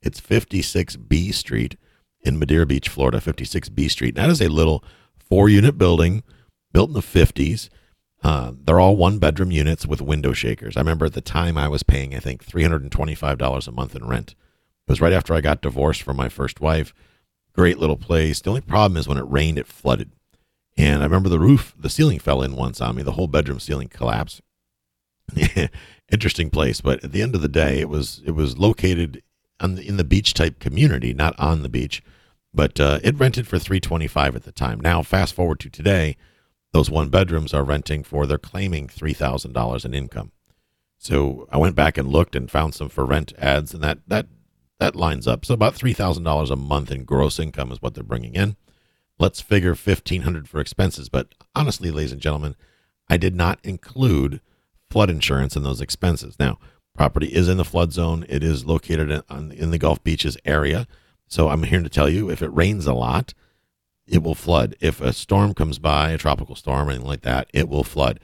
It's 0.00 0.20
56B 0.20 1.34
Street 1.34 1.76
in 2.22 2.38
Madeira 2.38 2.66
Beach, 2.66 2.88
Florida. 2.88 3.18
56B 3.18 3.90
Street. 3.90 4.14
That 4.14 4.30
is 4.30 4.40
a 4.40 4.48
little 4.48 4.82
four-unit 5.18 5.76
building 5.76 6.22
built 6.72 6.90
in 6.90 6.94
the 6.94 7.00
50s. 7.00 7.68
Uh, 8.22 8.52
they're 8.64 8.80
all 8.80 8.96
one 8.96 9.18
bedroom 9.18 9.50
units 9.50 9.86
with 9.86 10.00
window 10.00 10.32
shakers. 10.32 10.76
I 10.76 10.80
remember 10.80 11.04
at 11.04 11.12
the 11.12 11.20
time 11.20 11.58
I 11.58 11.68
was 11.68 11.82
paying, 11.82 12.14
I 12.14 12.20
think, 12.20 12.44
$325 12.44 13.68
a 13.68 13.70
month 13.70 13.94
in 13.94 14.06
rent. 14.06 14.34
It 14.86 14.92
was 14.92 15.00
right 15.00 15.12
after 15.12 15.34
I 15.34 15.40
got 15.40 15.62
divorced 15.62 16.02
from 16.02 16.16
my 16.16 16.28
first 16.28 16.60
wife. 16.60 16.94
Great 17.52 17.78
little 17.78 17.96
place. 17.96 18.40
The 18.40 18.50
only 18.50 18.60
problem 18.60 18.96
is 18.96 19.08
when 19.08 19.18
it 19.18 19.22
rained, 19.22 19.58
it 19.58 19.66
flooded. 19.66 20.10
And 20.76 21.02
I 21.02 21.04
remember 21.04 21.28
the 21.28 21.38
roof, 21.38 21.74
the 21.78 21.88
ceiling 21.88 22.18
fell 22.18 22.42
in 22.42 22.56
once 22.56 22.80
on 22.80 22.96
me. 22.96 23.02
The 23.02 23.12
whole 23.12 23.28
bedroom 23.28 23.60
ceiling 23.60 23.88
collapsed. 23.88 24.42
Interesting 26.12 26.50
place, 26.50 26.80
but 26.80 27.02
at 27.02 27.12
the 27.12 27.22
end 27.22 27.34
of 27.34 27.40
the 27.40 27.48
day, 27.48 27.80
it 27.80 27.88
was 27.88 28.20
it 28.26 28.32
was 28.32 28.58
located 28.58 29.22
on 29.60 29.76
the, 29.76 29.88
in 29.88 29.96
the 29.96 30.04
beach 30.04 30.34
type 30.34 30.58
community, 30.58 31.14
not 31.14 31.38
on 31.38 31.62
the 31.62 31.68
beach, 31.68 32.02
but 32.52 32.78
uh, 32.78 32.98
it 33.02 33.18
rented 33.18 33.46
for 33.46 33.58
three 33.58 33.80
twenty 33.80 34.06
five 34.06 34.36
at 34.36 34.42
the 34.42 34.52
time. 34.52 34.80
Now, 34.80 35.02
fast 35.02 35.34
forward 35.34 35.60
to 35.60 35.70
today, 35.70 36.16
those 36.72 36.90
one 36.90 37.08
bedrooms 37.08 37.54
are 37.54 37.64
renting 37.64 38.04
for 38.04 38.26
they're 38.26 38.36
claiming 38.36 38.86
three 38.86 39.14
thousand 39.14 39.54
dollars 39.54 39.84
in 39.86 39.94
income. 39.94 40.32
So 40.98 41.48
I 41.50 41.56
went 41.56 41.74
back 41.74 41.96
and 41.96 42.08
looked 42.08 42.36
and 42.36 42.50
found 42.50 42.74
some 42.74 42.90
for 42.90 43.06
rent 43.06 43.32
ads, 43.38 43.72
and 43.72 43.82
that 43.82 44.00
that 44.06 44.26
that 44.84 44.96
lines 44.96 45.26
up. 45.26 45.44
So 45.44 45.54
about 45.54 45.74
three 45.74 45.92
thousand 45.92 46.24
dollars 46.24 46.50
a 46.50 46.56
month 46.56 46.90
in 46.90 47.04
gross 47.04 47.38
income 47.38 47.72
is 47.72 47.80
what 47.80 47.94
they're 47.94 48.04
bringing 48.04 48.34
in. 48.34 48.56
Let's 49.18 49.40
figure 49.40 49.74
fifteen 49.74 50.22
hundred 50.22 50.48
for 50.48 50.60
expenses. 50.60 51.08
But 51.08 51.34
honestly, 51.54 51.90
ladies 51.90 52.12
and 52.12 52.20
gentlemen, 52.20 52.56
I 53.08 53.16
did 53.16 53.34
not 53.34 53.58
include 53.62 54.40
flood 54.90 55.10
insurance 55.10 55.56
in 55.56 55.62
those 55.62 55.80
expenses. 55.80 56.36
Now, 56.38 56.58
property 56.94 57.28
is 57.28 57.48
in 57.48 57.56
the 57.56 57.64
flood 57.64 57.92
zone. 57.92 58.24
It 58.28 58.42
is 58.42 58.64
located 58.66 59.10
in, 59.10 59.52
in 59.52 59.70
the 59.70 59.78
Gulf 59.78 60.02
Beaches 60.04 60.36
area. 60.44 60.86
So 61.26 61.48
I'm 61.48 61.64
here 61.64 61.82
to 61.82 61.88
tell 61.88 62.08
you, 62.08 62.30
if 62.30 62.42
it 62.42 62.54
rains 62.54 62.86
a 62.86 62.94
lot, 62.94 63.34
it 64.06 64.22
will 64.22 64.34
flood. 64.34 64.76
If 64.80 65.00
a 65.00 65.12
storm 65.12 65.54
comes 65.54 65.78
by, 65.78 66.10
a 66.10 66.18
tropical 66.18 66.54
storm, 66.54 66.90
anything 66.90 67.06
like 67.06 67.22
that, 67.22 67.48
it 67.54 67.68
will 67.68 67.84
flood. 67.84 68.20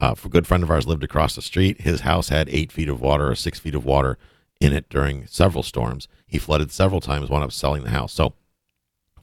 Uh, 0.00 0.14
a 0.22 0.28
good 0.28 0.46
friend 0.46 0.62
of 0.62 0.70
ours 0.70 0.86
lived 0.86 1.04
across 1.04 1.34
the 1.34 1.42
street. 1.42 1.82
His 1.82 2.00
house 2.00 2.28
had 2.28 2.48
eight 2.48 2.72
feet 2.72 2.88
of 2.88 3.00
water 3.00 3.30
or 3.30 3.34
six 3.34 3.58
feet 3.58 3.74
of 3.74 3.84
water 3.84 4.18
in 4.60 4.72
it 4.72 4.88
during 4.88 5.26
several 5.26 5.62
storms. 5.62 6.06
He 6.26 6.38
flooded 6.38 6.70
several 6.70 7.00
times, 7.00 7.30
wound 7.30 7.44
up 7.44 7.52
selling 7.52 7.82
the 7.82 7.90
house. 7.90 8.12
So 8.12 8.34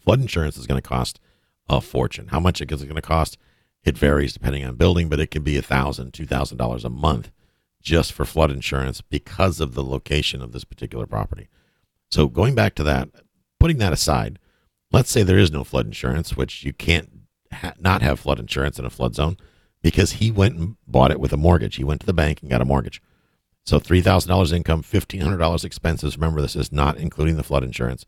Flood 0.07 0.21
insurance 0.21 0.55
is 0.55 0.65
going 0.65 0.81
to 0.81 0.87
cost 0.87 1.19
a 1.67 1.81
fortune. 1.81 2.27
How 2.27 2.39
much 2.39 2.61
it 2.61 2.71
is 2.71 2.81
going 2.83 2.95
to 2.95 3.01
cost? 3.01 3.37
It 3.83 3.97
varies 3.97 4.31
depending 4.31 4.63
on 4.63 4.75
building, 4.75 5.09
but 5.09 5.19
it 5.19 5.31
can 5.31 5.43
be 5.43 5.57
a 5.57 5.61
thousand, 5.61 6.13
two 6.13 6.25
thousand 6.25 6.55
dollars 6.55 6.85
a 6.85 6.89
month 6.89 7.29
just 7.81 8.13
for 8.13 8.23
flood 8.23 8.49
insurance 8.49 9.01
because 9.01 9.59
of 9.59 9.73
the 9.73 9.83
location 9.83 10.41
of 10.41 10.53
this 10.53 10.63
particular 10.63 11.05
property. 11.05 11.49
So 12.09 12.27
going 12.27 12.55
back 12.55 12.73
to 12.75 12.85
that, 12.85 13.09
putting 13.59 13.79
that 13.79 13.91
aside, 13.91 14.39
let's 14.93 15.11
say 15.11 15.23
there 15.23 15.37
is 15.37 15.51
no 15.51 15.65
flood 15.65 15.87
insurance, 15.87 16.37
which 16.37 16.63
you 16.63 16.71
can't 16.71 17.09
ha- 17.51 17.73
not 17.77 18.01
have 18.01 18.17
flood 18.17 18.39
insurance 18.39 18.79
in 18.79 18.85
a 18.85 18.89
flood 18.89 19.13
zone 19.13 19.35
because 19.81 20.13
he 20.13 20.31
went 20.31 20.55
and 20.55 20.77
bought 20.87 21.11
it 21.11 21.19
with 21.19 21.33
a 21.33 21.37
mortgage. 21.37 21.75
He 21.75 21.83
went 21.83 21.99
to 21.99 22.07
the 22.07 22.13
bank 22.13 22.39
and 22.41 22.49
got 22.49 22.61
a 22.61 22.65
mortgage. 22.65 23.01
So 23.67 23.79
$3,000 23.81 24.53
income, 24.53 24.81
$1,500 24.81 25.65
expenses. 25.65 26.15
Remember, 26.15 26.41
this 26.41 26.55
is 26.55 26.71
not 26.71 26.97
including 26.97 27.35
the 27.35 27.43
flood 27.43 27.65
insurance. 27.65 28.05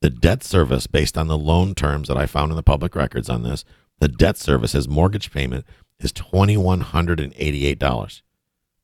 The 0.00 0.10
debt 0.10 0.42
service, 0.42 0.88
based 0.88 1.16
on 1.16 1.28
the 1.28 1.38
loan 1.38 1.76
terms 1.76 2.08
that 2.08 2.16
I 2.16 2.26
found 2.26 2.50
in 2.50 2.56
the 2.56 2.62
public 2.64 2.96
records 2.96 3.30
on 3.30 3.44
this, 3.44 3.64
the 4.00 4.08
debt 4.08 4.36
service, 4.36 4.72
his 4.72 4.88
mortgage 4.88 5.30
payment 5.30 5.64
is 6.00 6.12
$2,188. 6.12 8.22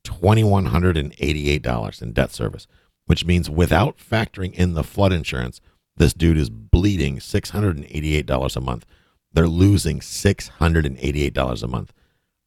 $2,188 0.05 2.03
in 2.03 2.13
debt 2.13 2.31
service, 2.31 2.69
which 3.07 3.27
means 3.27 3.51
without 3.51 3.99
factoring 3.99 4.55
in 4.55 4.75
the 4.75 4.85
flood 4.85 5.13
insurance, 5.13 5.61
this 5.97 6.15
dude 6.15 6.39
is 6.39 6.51
bleeding 6.51 7.17
$688 7.17 8.57
a 8.57 8.61
month. 8.61 8.87
They're 9.33 9.49
losing 9.49 9.99
$688 9.99 11.63
a 11.63 11.67
month. 11.67 11.93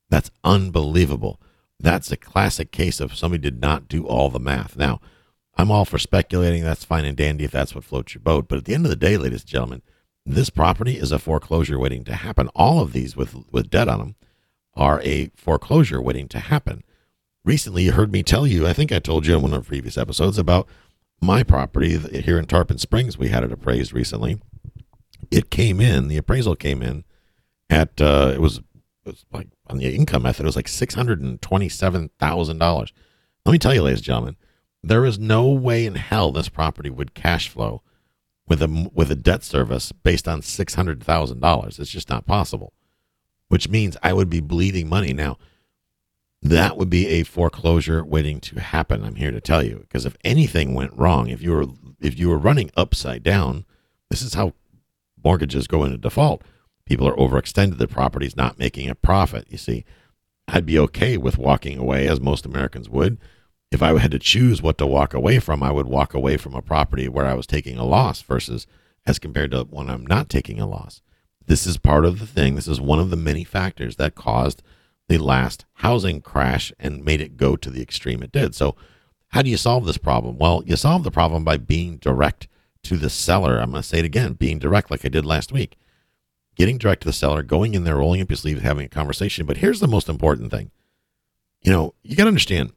That's 0.10 0.32
unbelievable. 0.46 1.42
That's 1.84 2.12
a 2.14 2.18
classic 2.18 2.72
case 2.72 3.02
of 3.02 3.16
somebody 3.16 3.42
did 3.42 3.60
not 3.60 3.90
do 3.90 4.08
all 4.08 4.30
the 4.30 4.40
math. 4.40 4.78
Now, 4.78 5.02
I'm 5.56 5.70
all 5.70 5.84
for 5.84 6.00
speculating. 6.00 6.64
That's 6.64 6.86
fine 6.86 7.04
and 7.04 7.16
dandy 7.16 7.44
if 7.44 7.52
that's 7.52 7.76
what 7.76 7.84
floats 7.84 8.16
your 8.16 8.22
boat. 8.22 8.48
But 8.48 8.60
at 8.60 8.66
the 8.66 8.74
end 8.74 8.86
of 8.86 8.90
the 8.90 8.96
day, 8.96 9.18
ladies 9.18 9.42
and 9.42 9.50
gentlemen, 9.50 9.82
this 10.26 10.50
property 10.50 10.98
is 10.98 11.12
a 11.12 11.20
foreclosure 11.20 11.78
waiting 11.78 12.06
to 12.06 12.16
happen. 12.16 12.48
All 12.56 12.80
of 12.80 12.94
these 12.94 13.18
with, 13.18 13.36
with 13.52 13.70
debt 13.70 13.90
on 13.90 14.00
them 14.00 14.16
are 14.76 15.02
a 15.02 15.30
foreclosure 15.36 16.02
waiting 16.02 16.30
to 16.30 16.40
happen. 16.40 16.86
Recently, 17.44 17.84
you 17.84 17.92
heard 17.92 18.14
me 18.14 18.24
tell 18.24 18.48
you, 18.48 18.66
I 18.66 18.72
think 18.72 18.94
I 18.94 19.00
told 19.00 19.28
you 19.28 19.36
in 19.36 19.42
one 19.42 19.54
of 19.54 19.64
the 19.64 19.68
previous 19.68 19.98
episodes 19.98 20.38
about 20.38 20.70
my 21.22 21.44
property 21.44 21.98
here 21.98 22.40
in 22.40 22.46
Tarpon 22.46 22.78
Springs. 22.78 23.18
We 23.18 23.28
had 23.28 23.44
it 23.44 23.52
appraised 23.52 23.92
recently. 23.92 24.40
It 25.30 25.50
came 25.50 25.82
in, 25.82 26.08
the 26.08 26.18
appraisal 26.18 26.56
came 26.56 26.82
in 26.82 27.04
at, 27.70 28.00
uh, 28.02 28.32
it 28.34 28.40
was, 28.40 28.62
it 29.06 29.10
was 29.10 29.26
like 29.32 29.48
on 29.68 29.78
the 29.78 29.94
income 29.94 30.24
method, 30.24 30.44
it 30.44 30.48
was 30.48 30.56
like 30.56 30.68
$627,000. 30.68 32.92
Let 33.46 33.52
me 33.52 33.60
tell 33.60 33.74
you, 33.74 33.82
ladies 33.82 34.00
and 34.00 34.06
gentlemen, 34.06 34.38
there 34.82 35.04
is 35.06 35.20
no 35.20 35.48
way 35.48 35.86
in 35.86 35.96
hell 35.96 36.32
this 36.32 36.48
property 36.50 36.90
would 36.90 37.14
cash 37.14 37.50
flow 37.50 37.82
with 38.48 38.62
a 38.62 38.90
with 38.94 39.12
a 39.12 39.16
debt 39.16 39.44
service 39.44 39.92
based 39.92 40.28
on 40.28 40.42
six 40.42 40.76
hundred 40.76 41.04
thousand 41.04 41.40
dollars. 41.40 41.80
It's 41.80 41.92
just 41.92 42.10
not 42.10 42.26
possible. 42.26 42.74
Which 43.48 43.70
means 43.70 43.98
I 44.04 44.14
would 44.14 44.30
be 44.30 44.42
bleeding 44.42 44.90
money 44.90 45.14
now. 45.14 45.38
That 46.42 46.78
would 46.78 46.90
be 46.90 47.08
a 47.08 47.24
foreclosure 47.24 48.04
waiting 48.04 48.42
to 48.42 48.60
happen. 48.60 49.04
I'm 49.04 49.16
here 49.16 49.32
to 49.32 49.40
tell 49.40 49.64
you 49.64 49.80
because 49.80 50.06
if 50.06 50.18
anything 50.24 50.74
went 50.74 50.98
wrong, 50.98 51.30
if 51.30 51.42
you 51.42 51.52
were 51.52 51.66
if 52.02 52.20
you 52.20 52.30
were 52.30 52.38
running 52.38 52.70
upside 52.76 53.24
down, 53.24 53.66
this 54.10 54.22
is 54.22 54.34
how 54.34 54.54
mortgages 55.24 55.68
go 55.68 55.86
into 55.86 55.98
default. 55.98 56.44
People 56.86 57.08
are 57.08 57.16
overextended. 57.16 57.78
The 57.78 57.88
property's 57.88 58.36
not 58.36 58.60
making 58.60 58.90
a 58.90 58.96
profit. 58.96 59.48
You 59.50 59.58
see, 59.58 59.86
I'd 60.48 60.66
be 60.66 60.78
okay 60.80 61.18
with 61.18 61.38
walking 61.38 61.78
away, 61.78 62.08
as 62.08 62.20
most 62.20 62.46
Americans 62.46 62.90
would 62.90 63.18
if 63.74 63.82
I 63.82 63.98
had 63.98 64.12
to 64.12 64.20
choose 64.20 64.62
what 64.62 64.78
to 64.78 64.86
walk 64.86 65.14
away 65.14 65.40
from, 65.40 65.64
I 65.64 65.72
would 65.72 65.88
walk 65.88 66.14
away 66.14 66.38
from 66.38 66.54
a 66.54 66.62
property 66.62 67.08
where 67.08 67.26
I 67.26 67.34
was 67.34 67.48
taking 67.48 67.78
a 67.78 67.84
loss 67.84 68.22
versus 68.22 68.68
as 69.06 69.20
compared 69.20 69.52
to 69.52 69.64
when 69.64 69.90
I'm 69.90 70.06
not 70.06 70.30
taking 70.30 70.62
a 70.62 70.68
loss. 70.68 71.02
This 71.46 71.66
is 71.66 71.78
part 71.78 72.06
of 72.06 72.20
the 72.20 72.28
thing. 72.28 72.56
This 72.56 72.68
is 72.68 72.80
one 72.80 73.00
of 73.00 73.10
the 73.10 73.18
many 73.18 73.44
factors 73.44 73.96
that 73.96 74.16
caused 74.16 74.62
the 75.10 75.18
last 75.18 75.66
housing 75.78 76.22
crash 76.22 76.72
and 76.80 77.04
made 77.04 77.20
it 77.20 77.36
go 77.36 77.56
to 77.58 77.70
the 77.70 77.82
extreme 77.82 78.22
it 78.24 78.32
did. 78.32 78.56
So, 78.56 78.76
how 79.30 79.42
do 79.42 79.50
you 79.50 79.58
solve 79.58 79.86
this 79.86 79.98
problem? 79.98 80.38
Well, 80.38 80.64
you 80.66 80.76
solve 80.76 81.04
the 81.04 81.10
problem 81.10 81.44
by 81.44 81.58
being 81.58 81.98
direct 81.98 82.48
to 82.84 82.98
the 82.98 83.10
seller. 83.10 83.58
I'm 83.58 83.72
going 83.72 83.82
to 83.82 83.88
say 83.88 84.00
it 84.00 84.06
again 84.06 84.34
being 84.34 84.60
direct, 84.60 84.92
like 84.92 85.04
I 85.04 85.10
did 85.10 85.26
last 85.26 85.52
week. 85.52 85.76
Getting 86.56 86.78
direct 86.78 87.02
to 87.02 87.08
the 87.08 87.14
seller, 87.14 87.42
going 87.42 87.74
in 87.74 87.84
there, 87.84 87.98
rolling 87.98 88.22
up 88.22 88.30
your 88.30 88.38
sleeves, 88.38 88.62
having 88.62 88.86
a 88.86 88.90
conversation. 88.90 89.46
But 89.46 89.58
here's 89.58 89.80
the 89.80 89.88
most 89.88 90.08
important 90.08 90.52
thing. 90.52 90.72
You 91.62 91.72
know, 91.72 91.96
you 92.04 92.16
got 92.16 92.26
to 92.26 92.30
understand 92.30 92.74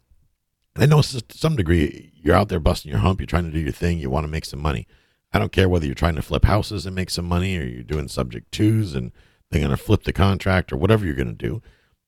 I 0.79 0.87
know 0.87 1.01
to 1.03 1.25
some 1.31 1.57
degree 1.57 2.13
you're 2.15 2.37
out 2.37 2.49
there 2.49 2.61
busting 2.61 2.91
your 2.91 3.01
hump, 3.01 3.21
you're 3.21 3.27
trying 3.27 3.45
to 3.45 3.51
do 3.51 3.61
your 3.61 3.73
thing, 3.73 3.99
you 3.99 4.11
want 4.11 4.25
to 4.25 4.31
make 4.31 4.45
some 4.45 4.61
money. 4.61 4.87
I 5.33 5.39
don't 5.39 5.53
care 5.53 5.69
whether 5.69 5.87
you're 5.87 5.95
trying 5.95 6.17
to 6.17 6.23
flip 6.23 6.45
houses 6.45 6.87
and 6.87 6.95
make 6.95 7.11
some 7.11 7.27
money 7.27 7.59
or 7.59 7.65
you're 7.65 7.83
doing 7.83 8.09
subject 8.09 8.53
twos 8.53 8.95
and 8.95 9.13
they're 9.51 9.61
going 9.61 9.71
to 9.71 9.77
flip 9.77 10.05
the 10.05 10.13
contract 10.13 10.73
or 10.73 10.77
whatever 10.77 11.05
you're 11.05 11.15
going 11.15 11.35
to 11.37 11.47
do. 11.47 11.63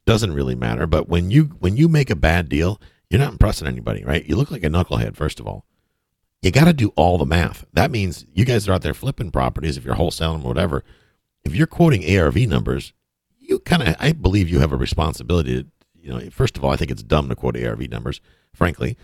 Doesn't 0.06 0.34
really 0.34 0.54
matter. 0.54 0.86
But 0.86 1.08
when 1.08 1.30
you 1.30 1.44
when 1.58 1.76
you 1.76 1.88
make 1.88 2.10
a 2.10 2.16
bad 2.16 2.48
deal, 2.48 2.80
you're 3.10 3.20
not 3.20 3.32
impressing 3.32 3.66
anybody, 3.66 4.04
right? 4.04 4.24
You 4.24 4.36
look 4.36 4.50
like 4.50 4.64
a 4.64 4.68
knucklehead, 4.68 5.16
first 5.16 5.40
of 5.40 5.46
all. 5.46 5.64
You 6.42 6.50
got 6.50 6.66
to 6.66 6.72
do 6.72 6.92
all 6.94 7.18
the 7.18 7.26
math. 7.26 7.66
That 7.72 7.90
means 7.90 8.24
you 8.32 8.44
guys 8.44 8.68
are 8.68 8.72
out 8.72 8.82
there 8.82 8.94
flipping 8.94 9.30
properties 9.30 9.76
if 9.76 9.84
you're 9.84 9.96
wholesaling 9.96 10.44
or 10.44 10.48
whatever. 10.48 10.84
If 11.48 11.56
you're 11.56 11.66
quoting 11.66 12.16
ARV 12.16 12.36
numbers, 12.48 12.92
you 13.38 13.58
kind 13.60 13.82
of 13.82 13.96
I 13.98 14.12
believe 14.12 14.48
you 14.48 14.60
have 14.60 14.72
a 14.72 14.76
responsibility 14.76 15.62
to, 15.62 15.68
you 15.94 16.10
know, 16.10 16.30
first 16.30 16.56
of 16.56 16.64
all, 16.64 16.70
I 16.70 16.76
think 16.76 16.90
it's 16.90 17.02
dumb 17.02 17.28
to 17.28 17.36
quote 17.36 17.56
ARV 17.56 17.90
numbers 17.90 18.20
frankly, 18.58 18.96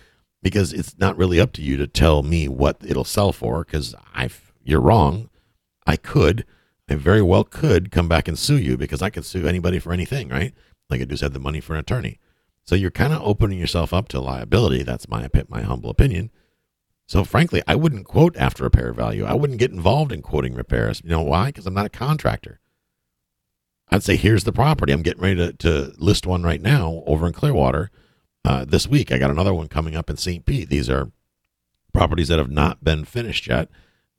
because 0.43 0.73
it's 0.73 0.99
not 0.99 1.17
really 1.17 1.41
up 1.41 1.53
to 1.53 1.63
you 1.63 1.77
to 1.79 1.87
tell 1.87 2.23
me 2.23 2.49
what 2.49 2.77
it'll 2.85 3.05
sell 3.05 3.33
for. 3.33 3.65
Because 3.65 3.95
I, 4.15 4.29
you're 4.63 4.81
wrong. 4.81 5.31
I 5.87 5.97
could, 5.97 6.45
I 6.89 6.97
very 6.97 7.23
well 7.23 7.45
could 7.45 7.91
come 7.91 8.09
back 8.09 8.29
and 8.29 8.39
sue 8.39 8.59
you 8.59 8.77
because 8.77 9.01
I 9.01 9.11
could 9.11 9.25
sue 9.25 9.47
anybody 9.47 9.79
for 9.79 9.93
anything, 9.93 10.29
right? 10.29 10.53
Like 10.91 11.01
I 11.01 11.05
just 11.05 11.23
had 11.23 11.33
the 11.33 11.39
money 11.39 11.61
for 11.61 11.75
an 11.75 11.81
attorney. 11.81 12.19
So 12.65 12.75
you're 12.75 12.91
kind 12.91 13.13
of 13.13 13.23
opening 13.23 13.59
yourself 13.59 13.93
up 13.93 14.09
to 14.09 14.21
liability. 14.21 14.83
That's 14.83 15.09
my 15.09 15.29
my 15.49 15.63
humble 15.63 15.91
opinion. 15.91 16.31
So 17.07 17.25
frankly, 17.25 17.63
I 17.67 17.75
wouldn't 17.75 18.07
quote 18.07 18.37
after 18.37 18.65
repair 18.65 18.93
value. 18.93 19.25
I 19.25 19.35
wouldn't 19.35 19.59
get 19.59 19.71
involved 19.71 20.13
in 20.13 20.23
quoting 20.23 20.55
repairs. 20.55 21.01
You 21.05 21.11
know 21.11 21.23
why? 21.23 21.47
Because 21.47 21.67
I'm 21.67 21.75
not 21.75 21.87
a 21.87 21.91
contractor. 21.91 22.61
I'd 23.91 24.03
say 24.03 24.17
here's 24.17 24.45
the 24.45 24.53
property. 24.53 24.93
I'm 24.93 25.03
getting 25.03 25.23
ready 25.23 25.37
to, 25.37 25.53
to 25.53 25.93
list 25.99 26.27
one 26.27 26.43
right 26.43 26.63
now 26.63 27.03
over 27.07 27.27
in 27.27 27.33
Clearwater 27.33 27.91
uh, 28.45 28.65
this 28.65 28.89
week. 28.89 29.13
I 29.13 29.19
got 29.19 29.31
another 29.31 29.53
one 29.53 29.69
coming 29.69 29.95
up 29.95 30.09
in 30.09 30.17
St. 30.17 30.47
Pete. 30.47 30.71
These 30.71 30.89
are 30.89 31.11
properties 31.93 32.29
that 32.29 32.39
have 32.39 32.51
not 32.51 32.83
been 32.83 33.05
finished 33.05 33.47
yet. 33.47 33.69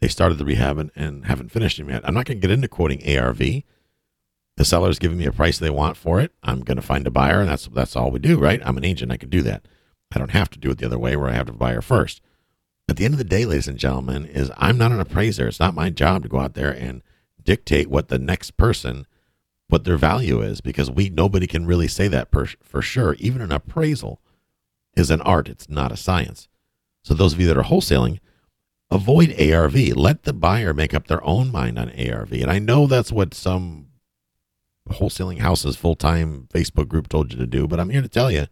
They 0.01 0.07
started 0.07 0.37
the 0.37 0.45
rehab 0.45 0.77
and, 0.77 0.91
and 0.95 1.25
haven't 1.25 1.51
finished 1.51 1.77
them 1.77 1.89
yet. 1.89 2.07
I'm 2.07 2.13
not 2.13 2.25
going 2.25 2.39
to 2.39 2.47
get 2.47 2.53
into 2.53 2.67
quoting 2.67 3.01
ARV. 3.17 3.39
The 4.57 4.63
seller's 4.63 4.99
giving 4.99 5.17
me 5.17 5.25
a 5.25 5.31
price 5.31 5.57
they 5.57 5.69
want 5.69 5.97
for 5.97 6.21
it. 6.21 6.31
I'm 6.43 6.61
going 6.61 6.77
to 6.77 6.81
find 6.81 7.05
a 7.05 7.11
buyer, 7.11 7.41
and 7.41 7.49
that's 7.49 7.67
that's 7.67 7.95
all 7.95 8.11
we 8.11 8.19
do, 8.19 8.37
right? 8.37 8.61
I'm 8.63 8.77
an 8.77 8.85
agent. 8.85 9.11
I 9.11 9.17
can 9.17 9.29
do 9.29 9.41
that. 9.41 9.67
I 10.13 10.19
don't 10.19 10.31
have 10.31 10.49
to 10.51 10.59
do 10.59 10.71
it 10.71 10.77
the 10.77 10.85
other 10.85 10.99
way 10.99 11.15
where 11.17 11.29
I 11.29 11.33
have 11.33 11.47
to 11.47 11.51
buyer 11.51 11.81
first. 11.81 12.21
At 12.87 12.97
the 12.97 13.05
end 13.05 13.13
of 13.13 13.17
the 13.17 13.23
day, 13.23 13.45
ladies 13.45 13.67
and 13.67 13.79
gentlemen, 13.79 14.25
is 14.25 14.51
I'm 14.57 14.77
not 14.77 14.91
an 14.91 14.99
appraiser. 14.99 15.47
It's 15.47 15.59
not 15.59 15.73
my 15.73 15.89
job 15.89 16.23
to 16.23 16.29
go 16.29 16.39
out 16.39 16.53
there 16.53 16.71
and 16.71 17.01
dictate 17.43 17.89
what 17.89 18.09
the 18.09 18.19
next 18.19 18.57
person 18.57 19.05
what 19.67 19.83
their 19.83 19.97
value 19.97 20.41
is 20.41 20.61
because 20.61 20.91
we 20.91 21.09
nobody 21.09 21.47
can 21.47 21.65
really 21.65 21.87
say 21.87 22.07
that 22.07 22.29
per, 22.31 22.45
for 22.61 22.81
sure. 22.81 23.15
Even 23.15 23.41
an 23.41 23.51
appraisal 23.51 24.21
is 24.95 25.09
an 25.09 25.21
art; 25.21 25.49
it's 25.49 25.69
not 25.69 25.91
a 25.91 25.97
science. 25.97 26.47
So 27.03 27.13
those 27.13 27.33
of 27.33 27.39
you 27.39 27.47
that 27.47 27.57
are 27.57 27.63
wholesaling, 27.63 28.19
avoid 28.91 29.39
ARV. 29.39 29.75
Let 29.95 30.23
the 30.23 30.33
buyer 30.33 30.73
make 30.73 30.93
up 30.93 31.07
their 31.07 31.23
own 31.25 31.51
mind 31.51 31.79
on 31.79 31.89
ARV. 31.89 32.33
And 32.33 32.51
I 32.51 32.59
know 32.59 32.87
that's 32.87 33.11
what 33.11 33.33
some 33.33 33.87
wholesaling 34.89 35.39
houses 35.39 35.75
full 35.75 35.95
time 35.95 36.47
Facebook 36.53 36.87
group 36.87 37.07
told 37.07 37.31
you 37.31 37.39
to 37.39 37.47
do, 37.47 37.67
but 37.67 37.79
I'm 37.79 37.89
here 37.89 38.01
to 38.01 38.07
tell 38.07 38.31
you 38.31 38.45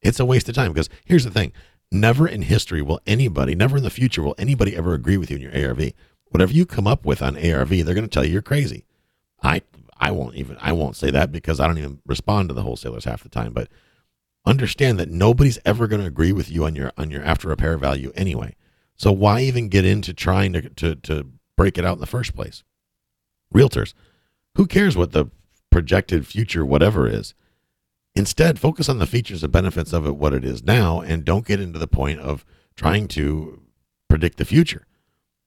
it's 0.00 0.20
a 0.20 0.24
waste 0.24 0.48
of 0.48 0.54
time 0.54 0.72
because 0.72 0.88
here's 1.04 1.24
the 1.24 1.30
thing 1.30 1.52
never 1.92 2.26
in 2.26 2.42
history 2.42 2.82
will 2.82 3.00
anybody, 3.06 3.54
never 3.54 3.76
in 3.76 3.82
the 3.82 3.90
future 3.90 4.22
will 4.22 4.34
anybody 4.38 4.76
ever 4.76 4.94
agree 4.94 5.16
with 5.16 5.30
you 5.30 5.36
in 5.36 5.42
your 5.42 5.68
ARV. 5.68 5.92
Whatever 6.30 6.52
you 6.52 6.64
come 6.64 6.86
up 6.86 7.04
with 7.04 7.20
on 7.20 7.36
ARV, 7.36 7.68
they're 7.68 7.94
going 7.94 8.02
to 8.02 8.08
tell 8.08 8.24
you 8.24 8.32
you're 8.32 8.42
crazy. 8.42 8.84
I 9.42 9.62
I 9.98 10.10
won't 10.10 10.34
even 10.34 10.56
I 10.60 10.72
won't 10.72 10.96
say 10.96 11.10
that 11.10 11.30
because 11.30 11.60
I 11.60 11.66
don't 11.66 11.78
even 11.78 12.00
respond 12.06 12.48
to 12.48 12.54
the 12.54 12.62
wholesalers 12.62 13.04
half 13.04 13.22
the 13.22 13.28
time, 13.28 13.52
but 13.52 13.68
understand 14.44 14.98
that 14.98 15.10
nobody's 15.10 15.58
ever 15.64 15.86
going 15.86 16.00
to 16.00 16.08
agree 16.08 16.32
with 16.32 16.50
you 16.50 16.64
on 16.64 16.74
your 16.74 16.92
on 16.96 17.10
your 17.10 17.22
after 17.22 17.48
repair 17.48 17.76
value 17.76 18.12
anyway. 18.16 18.56
So 18.96 19.12
why 19.12 19.42
even 19.42 19.68
get 19.68 19.84
into 19.84 20.14
trying 20.14 20.52
to 20.54 20.62
to 20.62 20.94
to 20.96 21.30
break 21.56 21.78
it 21.78 21.84
out 21.84 21.94
in 21.94 22.00
the 22.00 22.06
first 22.06 22.34
place? 22.34 22.64
Realtors, 23.54 23.94
who 24.56 24.66
cares 24.66 24.96
what 24.96 25.12
the 25.12 25.26
projected 25.70 26.26
future 26.26 26.64
whatever 26.64 27.06
is? 27.06 27.34
Instead, 28.14 28.58
focus 28.58 28.88
on 28.88 28.98
the 28.98 29.06
features 29.06 29.42
and 29.42 29.52
benefits 29.52 29.92
of 29.92 30.06
it, 30.06 30.16
what 30.16 30.34
it 30.34 30.44
is 30.44 30.62
now, 30.62 31.00
and 31.00 31.24
don't 31.24 31.46
get 31.46 31.60
into 31.60 31.78
the 31.78 31.86
point 31.86 32.20
of 32.20 32.44
trying 32.76 33.08
to 33.08 33.62
predict 34.08 34.36
the 34.36 34.44
future. 34.44 34.86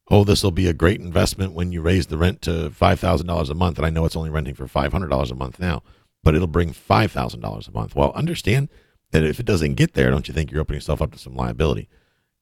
Oh, 0.10 0.24
this 0.24 0.44
will 0.44 0.52
be 0.52 0.68
a 0.68 0.74
great 0.74 1.00
investment 1.00 1.54
when 1.54 1.72
you 1.72 1.82
raise 1.82 2.08
the 2.08 2.18
rent 2.18 2.42
to 2.44 2.70
$5,000 2.70 3.50
a 3.50 3.54
month. 3.54 3.78
And 3.78 3.86
I 3.86 3.90
know 3.90 4.06
it's 4.06 4.16
only 4.16 4.30
renting 4.30 4.56
for 4.56 4.68
$500 4.68 5.32
a 5.32 5.36
month 5.36 5.60
now, 5.60 5.84
but 6.24 6.36
it'll 6.36 6.48
bring 6.48 6.74
$5,000 6.74 7.68
a 7.68 7.72
month. 7.72 7.96
Well, 7.96 8.12
understand 8.14 8.70
that 9.12 9.24
if 9.24 9.40
it 9.40 9.46
doesn't 9.46 9.76
get 9.76 9.94
there, 9.94 10.10
don't 10.10 10.28
you 10.28 10.34
think 10.34 10.52
you're 10.52 10.62
opening 10.62 10.78
yourself 10.78 11.02
up 11.02 11.12
to 11.12 11.20
some 11.20 11.36
liability? 11.36 11.88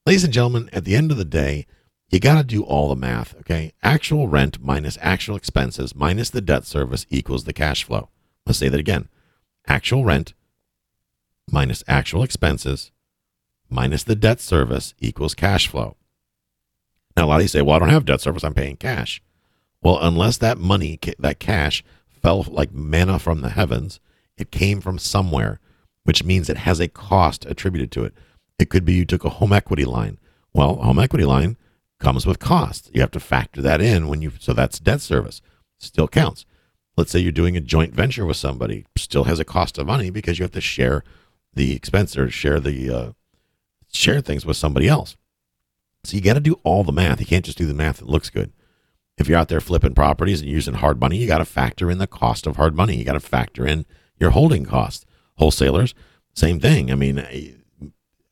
Ladies 0.05 0.23
and 0.23 0.33
gentlemen, 0.33 0.69
at 0.73 0.83
the 0.83 0.95
end 0.95 1.11
of 1.11 1.17
the 1.17 1.25
day, 1.25 1.65
you 2.09 2.19
got 2.19 2.37
to 2.37 2.43
do 2.43 2.63
all 2.63 2.89
the 2.89 2.95
math, 2.95 3.35
okay? 3.39 3.71
Actual 3.81 4.27
rent 4.27 4.61
minus 4.61 4.97
actual 5.01 5.35
expenses 5.35 5.95
minus 5.95 6.29
the 6.29 6.41
debt 6.41 6.65
service 6.65 7.05
equals 7.09 7.45
the 7.45 7.53
cash 7.53 7.83
flow. 7.83 8.09
Let's 8.45 8.59
say 8.59 8.69
that 8.69 8.79
again 8.79 9.07
actual 9.67 10.05
rent 10.05 10.33
minus 11.49 11.83
actual 11.87 12.23
expenses 12.23 12.91
minus 13.69 14.03
the 14.03 14.15
debt 14.15 14.39
service 14.39 14.93
equals 14.99 15.35
cash 15.35 15.67
flow. 15.67 15.95
Now, 17.15 17.25
a 17.25 17.27
lot 17.27 17.35
of 17.37 17.41
you 17.43 17.47
say, 17.47 17.61
well, 17.61 17.75
I 17.75 17.79
don't 17.79 17.89
have 17.89 18.05
debt 18.05 18.21
service, 18.21 18.43
I'm 18.43 18.53
paying 18.53 18.77
cash. 18.77 19.21
Well, 19.81 19.99
unless 20.01 20.37
that 20.37 20.57
money, 20.57 20.99
that 21.19 21.39
cash, 21.39 21.83
fell 22.21 22.43
like 22.43 22.73
manna 22.73 23.19
from 23.19 23.41
the 23.41 23.49
heavens, 23.49 23.99
it 24.37 24.51
came 24.51 24.81
from 24.81 24.97
somewhere, 24.97 25.59
which 26.03 26.23
means 26.23 26.49
it 26.49 26.57
has 26.57 26.79
a 26.79 26.87
cost 26.87 27.45
attributed 27.45 27.91
to 27.91 28.03
it. 28.03 28.13
It 28.57 28.69
could 28.69 28.85
be 28.85 28.93
you 28.93 29.05
took 29.05 29.25
a 29.25 29.29
home 29.29 29.53
equity 29.53 29.85
line. 29.85 30.17
Well, 30.53 30.75
home 30.75 30.99
equity 30.99 31.25
line 31.25 31.57
comes 31.99 32.25
with 32.25 32.39
cost. 32.39 32.89
You 32.93 33.01
have 33.01 33.11
to 33.11 33.19
factor 33.19 33.61
that 33.61 33.81
in 33.81 34.07
when 34.07 34.21
you, 34.21 34.31
so 34.39 34.53
that's 34.53 34.79
debt 34.79 35.01
service. 35.01 35.41
Still 35.79 36.07
counts 36.07 36.45
let's 36.97 37.11
say 37.11 37.19
you're 37.19 37.31
doing 37.31 37.57
a 37.57 37.61
joint 37.61 37.93
venture 37.93 38.25
with 38.25 38.37
somebody, 38.37 38.85
still 38.97 39.25
has 39.25 39.39
a 39.39 39.45
cost 39.45 39.77
of 39.77 39.87
money 39.87 40.09
because 40.09 40.39
you 40.39 40.43
have 40.43 40.51
to 40.51 40.61
share 40.61 41.03
the 41.53 41.75
expense 41.75 42.17
or 42.17 42.29
share 42.29 42.59
the 42.59 42.89
uh, 42.89 43.11
share 43.91 44.21
things 44.21 44.45
with 44.45 44.57
somebody 44.57 44.87
else. 44.87 45.15
So 46.03 46.15
you 46.15 46.21
got 46.21 46.33
to 46.33 46.39
do 46.39 46.59
all 46.63 46.83
the 46.83 46.91
math. 46.91 47.19
You 47.19 47.25
can't 47.25 47.45
just 47.45 47.57
do 47.57 47.65
the 47.65 47.73
math 47.73 47.97
that 47.97 48.09
looks 48.09 48.29
good. 48.29 48.51
If 49.17 49.27
you're 49.27 49.37
out 49.37 49.47
there 49.47 49.61
flipping 49.61 49.93
properties 49.93 50.41
and 50.41 50.49
using 50.49 50.75
hard 50.75 50.99
money, 50.99 51.17
you 51.17 51.27
got 51.27 51.37
to 51.37 51.45
factor 51.45 51.89
in 51.89 51.99
the 51.99 52.07
cost 52.07 52.47
of 52.47 52.57
hard 52.57 52.75
money. 52.75 52.97
You 52.97 53.05
got 53.05 53.13
to 53.13 53.19
factor 53.19 53.65
in 53.65 53.85
your 54.19 54.31
holding 54.31 54.65
cost. 54.65 55.05
Wholesalers, 55.37 55.93
same 56.33 56.59
thing. 56.59 56.91
I 56.91 56.95
mean, 56.95 57.19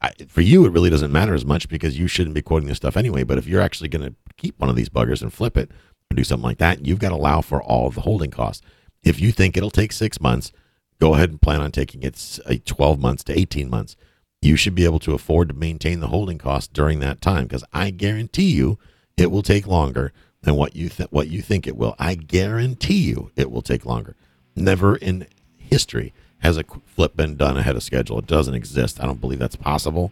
I, 0.02 0.12
for 0.28 0.41
you, 0.41 0.65
it 0.65 0.71
really 0.71 0.89
doesn't 0.89 1.12
matter 1.12 1.34
as 1.34 1.45
much 1.45 1.69
because 1.69 1.97
you 1.97 2.08
shouldn't 2.08 2.34
be 2.34 2.41
quoting 2.41 2.67
this 2.67 2.78
stuff 2.78 2.97
anyway. 2.97 3.24
But 3.24 3.38
if 3.38 3.47
you're 3.47 3.62
actually 3.62 3.89
going 3.89 4.10
to 4.10 4.15
keep 4.38 4.60
one 4.60 4.69
of 4.69 4.76
these 4.76 4.89
buggers 4.89 5.21
and 5.21 5.32
flip 5.32 5.56
it, 5.56 5.71
do 6.15 6.24
something 6.24 6.43
like 6.43 6.58
that, 6.60 6.86
you've 6.86 7.00
got 7.00 7.10
to 7.10 7.15
allow 7.15 7.41
for 7.41 7.62
all 7.62 7.89
the 7.89 8.02
holding 8.02 8.32
costs. 8.32 8.65
If 9.04 9.19
you 9.19 9.32
think 9.32 9.58
it'll 9.58 9.71
take 9.71 9.91
six 9.91 10.21
months, 10.21 10.52
go 11.00 11.15
ahead 11.15 11.30
and 11.30 11.41
plan 11.41 11.62
on 11.62 11.71
taking 11.71 12.04
it 12.04 12.39
12 12.65 13.00
months 13.00 13.24
to 13.26 13.38
18 13.38 13.69
months. 13.69 13.95
You 14.41 14.56
should 14.56 14.76
be 14.76 14.86
able 14.86 15.00
to 15.00 15.13
afford 15.13 15.50
to 15.50 15.54
maintain 15.54 16.00
the 16.00 16.08
holding 16.08 16.38
costs 16.38 16.67
during 16.71 17.00
that 17.00 17.21
time 17.21 17.45
because 17.45 17.63
I 17.74 17.89
guarantee 17.91 18.52
you 18.52 18.80
it 19.17 19.32
will 19.32 19.43
take 19.43 19.67
longer 19.67 20.13
than 20.41 20.56
what 20.56 20.76
you 20.76 20.89
th- 20.89 21.12
what 21.12 21.28
you 21.28 21.41
think 21.41 21.67
it 21.67 21.78
will. 21.78 21.95
I 22.00 22.15
guarantee 22.15 23.02
you 23.02 23.32
it 23.36 23.52
will 23.52 23.62
take 23.62 23.86
longer. 23.86 24.15
Never 24.56 24.95
in 24.95 25.28
history 25.58 26.13
has 26.39 26.58
a 26.58 26.63
flip 26.86 27.15
been 27.15 27.36
done 27.36 27.58
ahead 27.58 27.76
of 27.76 27.84
schedule. 27.84 28.17
It 28.19 28.26
doesn't 28.26 28.56
exist. 28.56 29.00
I 29.02 29.06
don't 29.06 29.21
believe 29.21 29.39
that's 29.39 29.56
possible. 29.56 30.12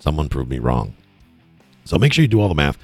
Someone 0.00 0.28
proved 0.28 0.50
me 0.50 0.58
wrong. 0.58 0.94
So 1.84 1.98
make 1.98 2.12
sure 2.12 2.22
you 2.22 2.28
do 2.28 2.40
all 2.40 2.48
the 2.48 2.54
math. 2.54 2.78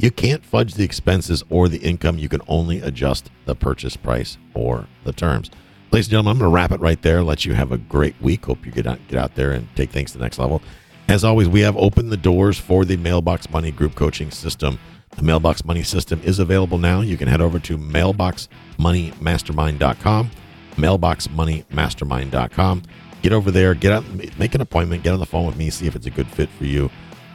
You 0.00 0.10
can't 0.10 0.42
fudge 0.42 0.74
the 0.74 0.82
expenses 0.82 1.44
or 1.50 1.68
the 1.68 1.76
income. 1.76 2.16
You 2.16 2.30
can 2.30 2.40
only 2.48 2.80
adjust 2.80 3.30
the 3.44 3.54
purchase 3.54 3.98
price 3.98 4.38
or 4.54 4.86
the 5.04 5.12
terms. 5.12 5.50
Ladies 5.92 6.06
and 6.06 6.12
gentlemen, 6.12 6.30
I'm 6.30 6.38
going 6.38 6.50
to 6.50 6.54
wrap 6.54 6.72
it 6.72 6.80
right 6.80 7.02
there. 7.02 7.22
Let 7.22 7.44
you 7.44 7.52
have 7.52 7.70
a 7.70 7.76
great 7.76 8.18
week. 8.18 8.46
Hope 8.46 8.64
you 8.64 8.72
get 8.72 8.86
out, 8.86 8.98
get 9.08 9.18
out 9.18 9.34
there 9.34 9.52
and 9.52 9.68
take 9.76 9.90
things 9.90 10.12
to 10.12 10.18
the 10.18 10.24
next 10.24 10.38
level. 10.38 10.62
As 11.08 11.22
always, 11.22 11.50
we 11.50 11.60
have 11.60 11.76
opened 11.76 12.10
the 12.10 12.16
doors 12.16 12.58
for 12.58 12.86
the 12.86 12.96
Mailbox 12.96 13.50
Money 13.50 13.72
group 13.72 13.94
coaching 13.94 14.30
system. 14.30 14.78
The 15.16 15.22
Mailbox 15.22 15.66
Money 15.66 15.82
system 15.82 16.22
is 16.24 16.38
available 16.38 16.78
now. 16.78 17.02
You 17.02 17.18
can 17.18 17.28
head 17.28 17.42
over 17.42 17.58
to 17.58 17.76
mailboxmoneymastermind.com, 17.76 20.30
mailboxmoneymastermind.com. 20.76 22.82
Get 23.20 23.34
over 23.34 23.50
there, 23.50 23.74
get 23.74 23.92
out, 23.92 24.04
make 24.38 24.54
an 24.54 24.62
appointment, 24.62 25.02
get 25.02 25.12
on 25.12 25.20
the 25.20 25.26
phone 25.26 25.46
with 25.46 25.58
me, 25.58 25.68
see 25.68 25.86
if 25.86 25.94
it's 25.94 26.06
a 26.06 26.10
good 26.10 26.28
fit 26.28 26.48
for 26.48 26.64
you 26.64 26.90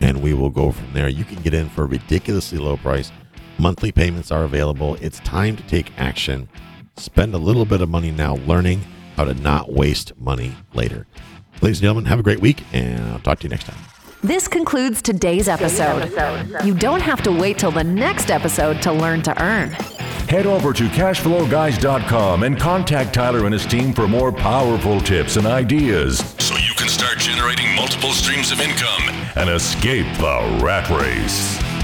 and 0.06 0.22
we 0.22 0.36
will 0.36 0.52
go 0.52 0.72
from 0.72 0.94
there. 0.94 1.10
You 1.10 1.26
can 1.26 1.42
get 1.42 1.56
in 1.56 1.68
for 1.68 1.84
a 1.84 1.88
ridiculously 1.88 2.60
low 2.60 2.78
price. 2.78 3.12
Monthly 3.58 3.92
payments 3.92 4.32
are 4.32 4.44
available. 4.44 4.96
It's 5.02 5.20
time 5.22 5.58
to 5.58 5.64
take 5.64 5.92
action. 5.98 6.48
Spend 6.96 7.34
a 7.34 7.40
little 7.40 7.66
bit 7.66 7.82
of 7.82 7.90
money 7.90 8.12
now 8.12 8.36
learning 8.46 8.82
how 9.16 9.24
to 9.24 9.34
not 9.34 9.74
waste 9.74 10.16
money 10.20 10.56
later. 10.76 11.08
Ladies 11.62 11.80
and 11.80 11.84
gentlemen, 11.84 12.06
have 12.06 12.20
a 12.20 12.24
great 12.24 12.40
week, 12.40 12.64
and 12.72 13.04
I'll 13.14 13.20
talk 13.20 13.40
to 13.40 13.44
you 13.46 13.50
next 13.50 13.64
time. 13.64 13.78
This 14.22 14.48
concludes 14.48 15.02
today's 15.02 15.48
episode. 15.48 16.12
You 16.64 16.76
don't 16.76 17.02
have 17.02 17.24
to 17.24 17.32
wait 17.32 17.58
till 17.58 17.72
the 17.72 17.84
next 17.84 18.30
episode 18.30 18.82
to 18.84 18.92
learn 18.92 19.24
to 19.24 19.42
earn. 19.42 19.72
Head 20.30 20.46
over 20.46 20.74
to 20.74 20.84
cashflowguys.com 20.84 22.44
and 22.44 22.60
contact 22.60 23.14
Tyler 23.14 23.46
and 23.46 23.54
his 23.54 23.66
team 23.66 23.94
for 23.94 24.08
more 24.08 24.32
powerful 24.32 25.00
tips 25.00 25.38
and 25.38 25.46
ideas 25.48 26.20
so 26.40 26.56
you 26.58 26.65
can 26.86 26.92
start 26.92 27.18
generating 27.18 27.74
multiple 27.76 28.12
streams 28.12 28.52
of 28.52 28.62
income 28.62 29.10
and 29.38 29.50
escape 29.50 30.06
the 30.18 30.60
rat 30.62 30.88
race. 30.92 31.75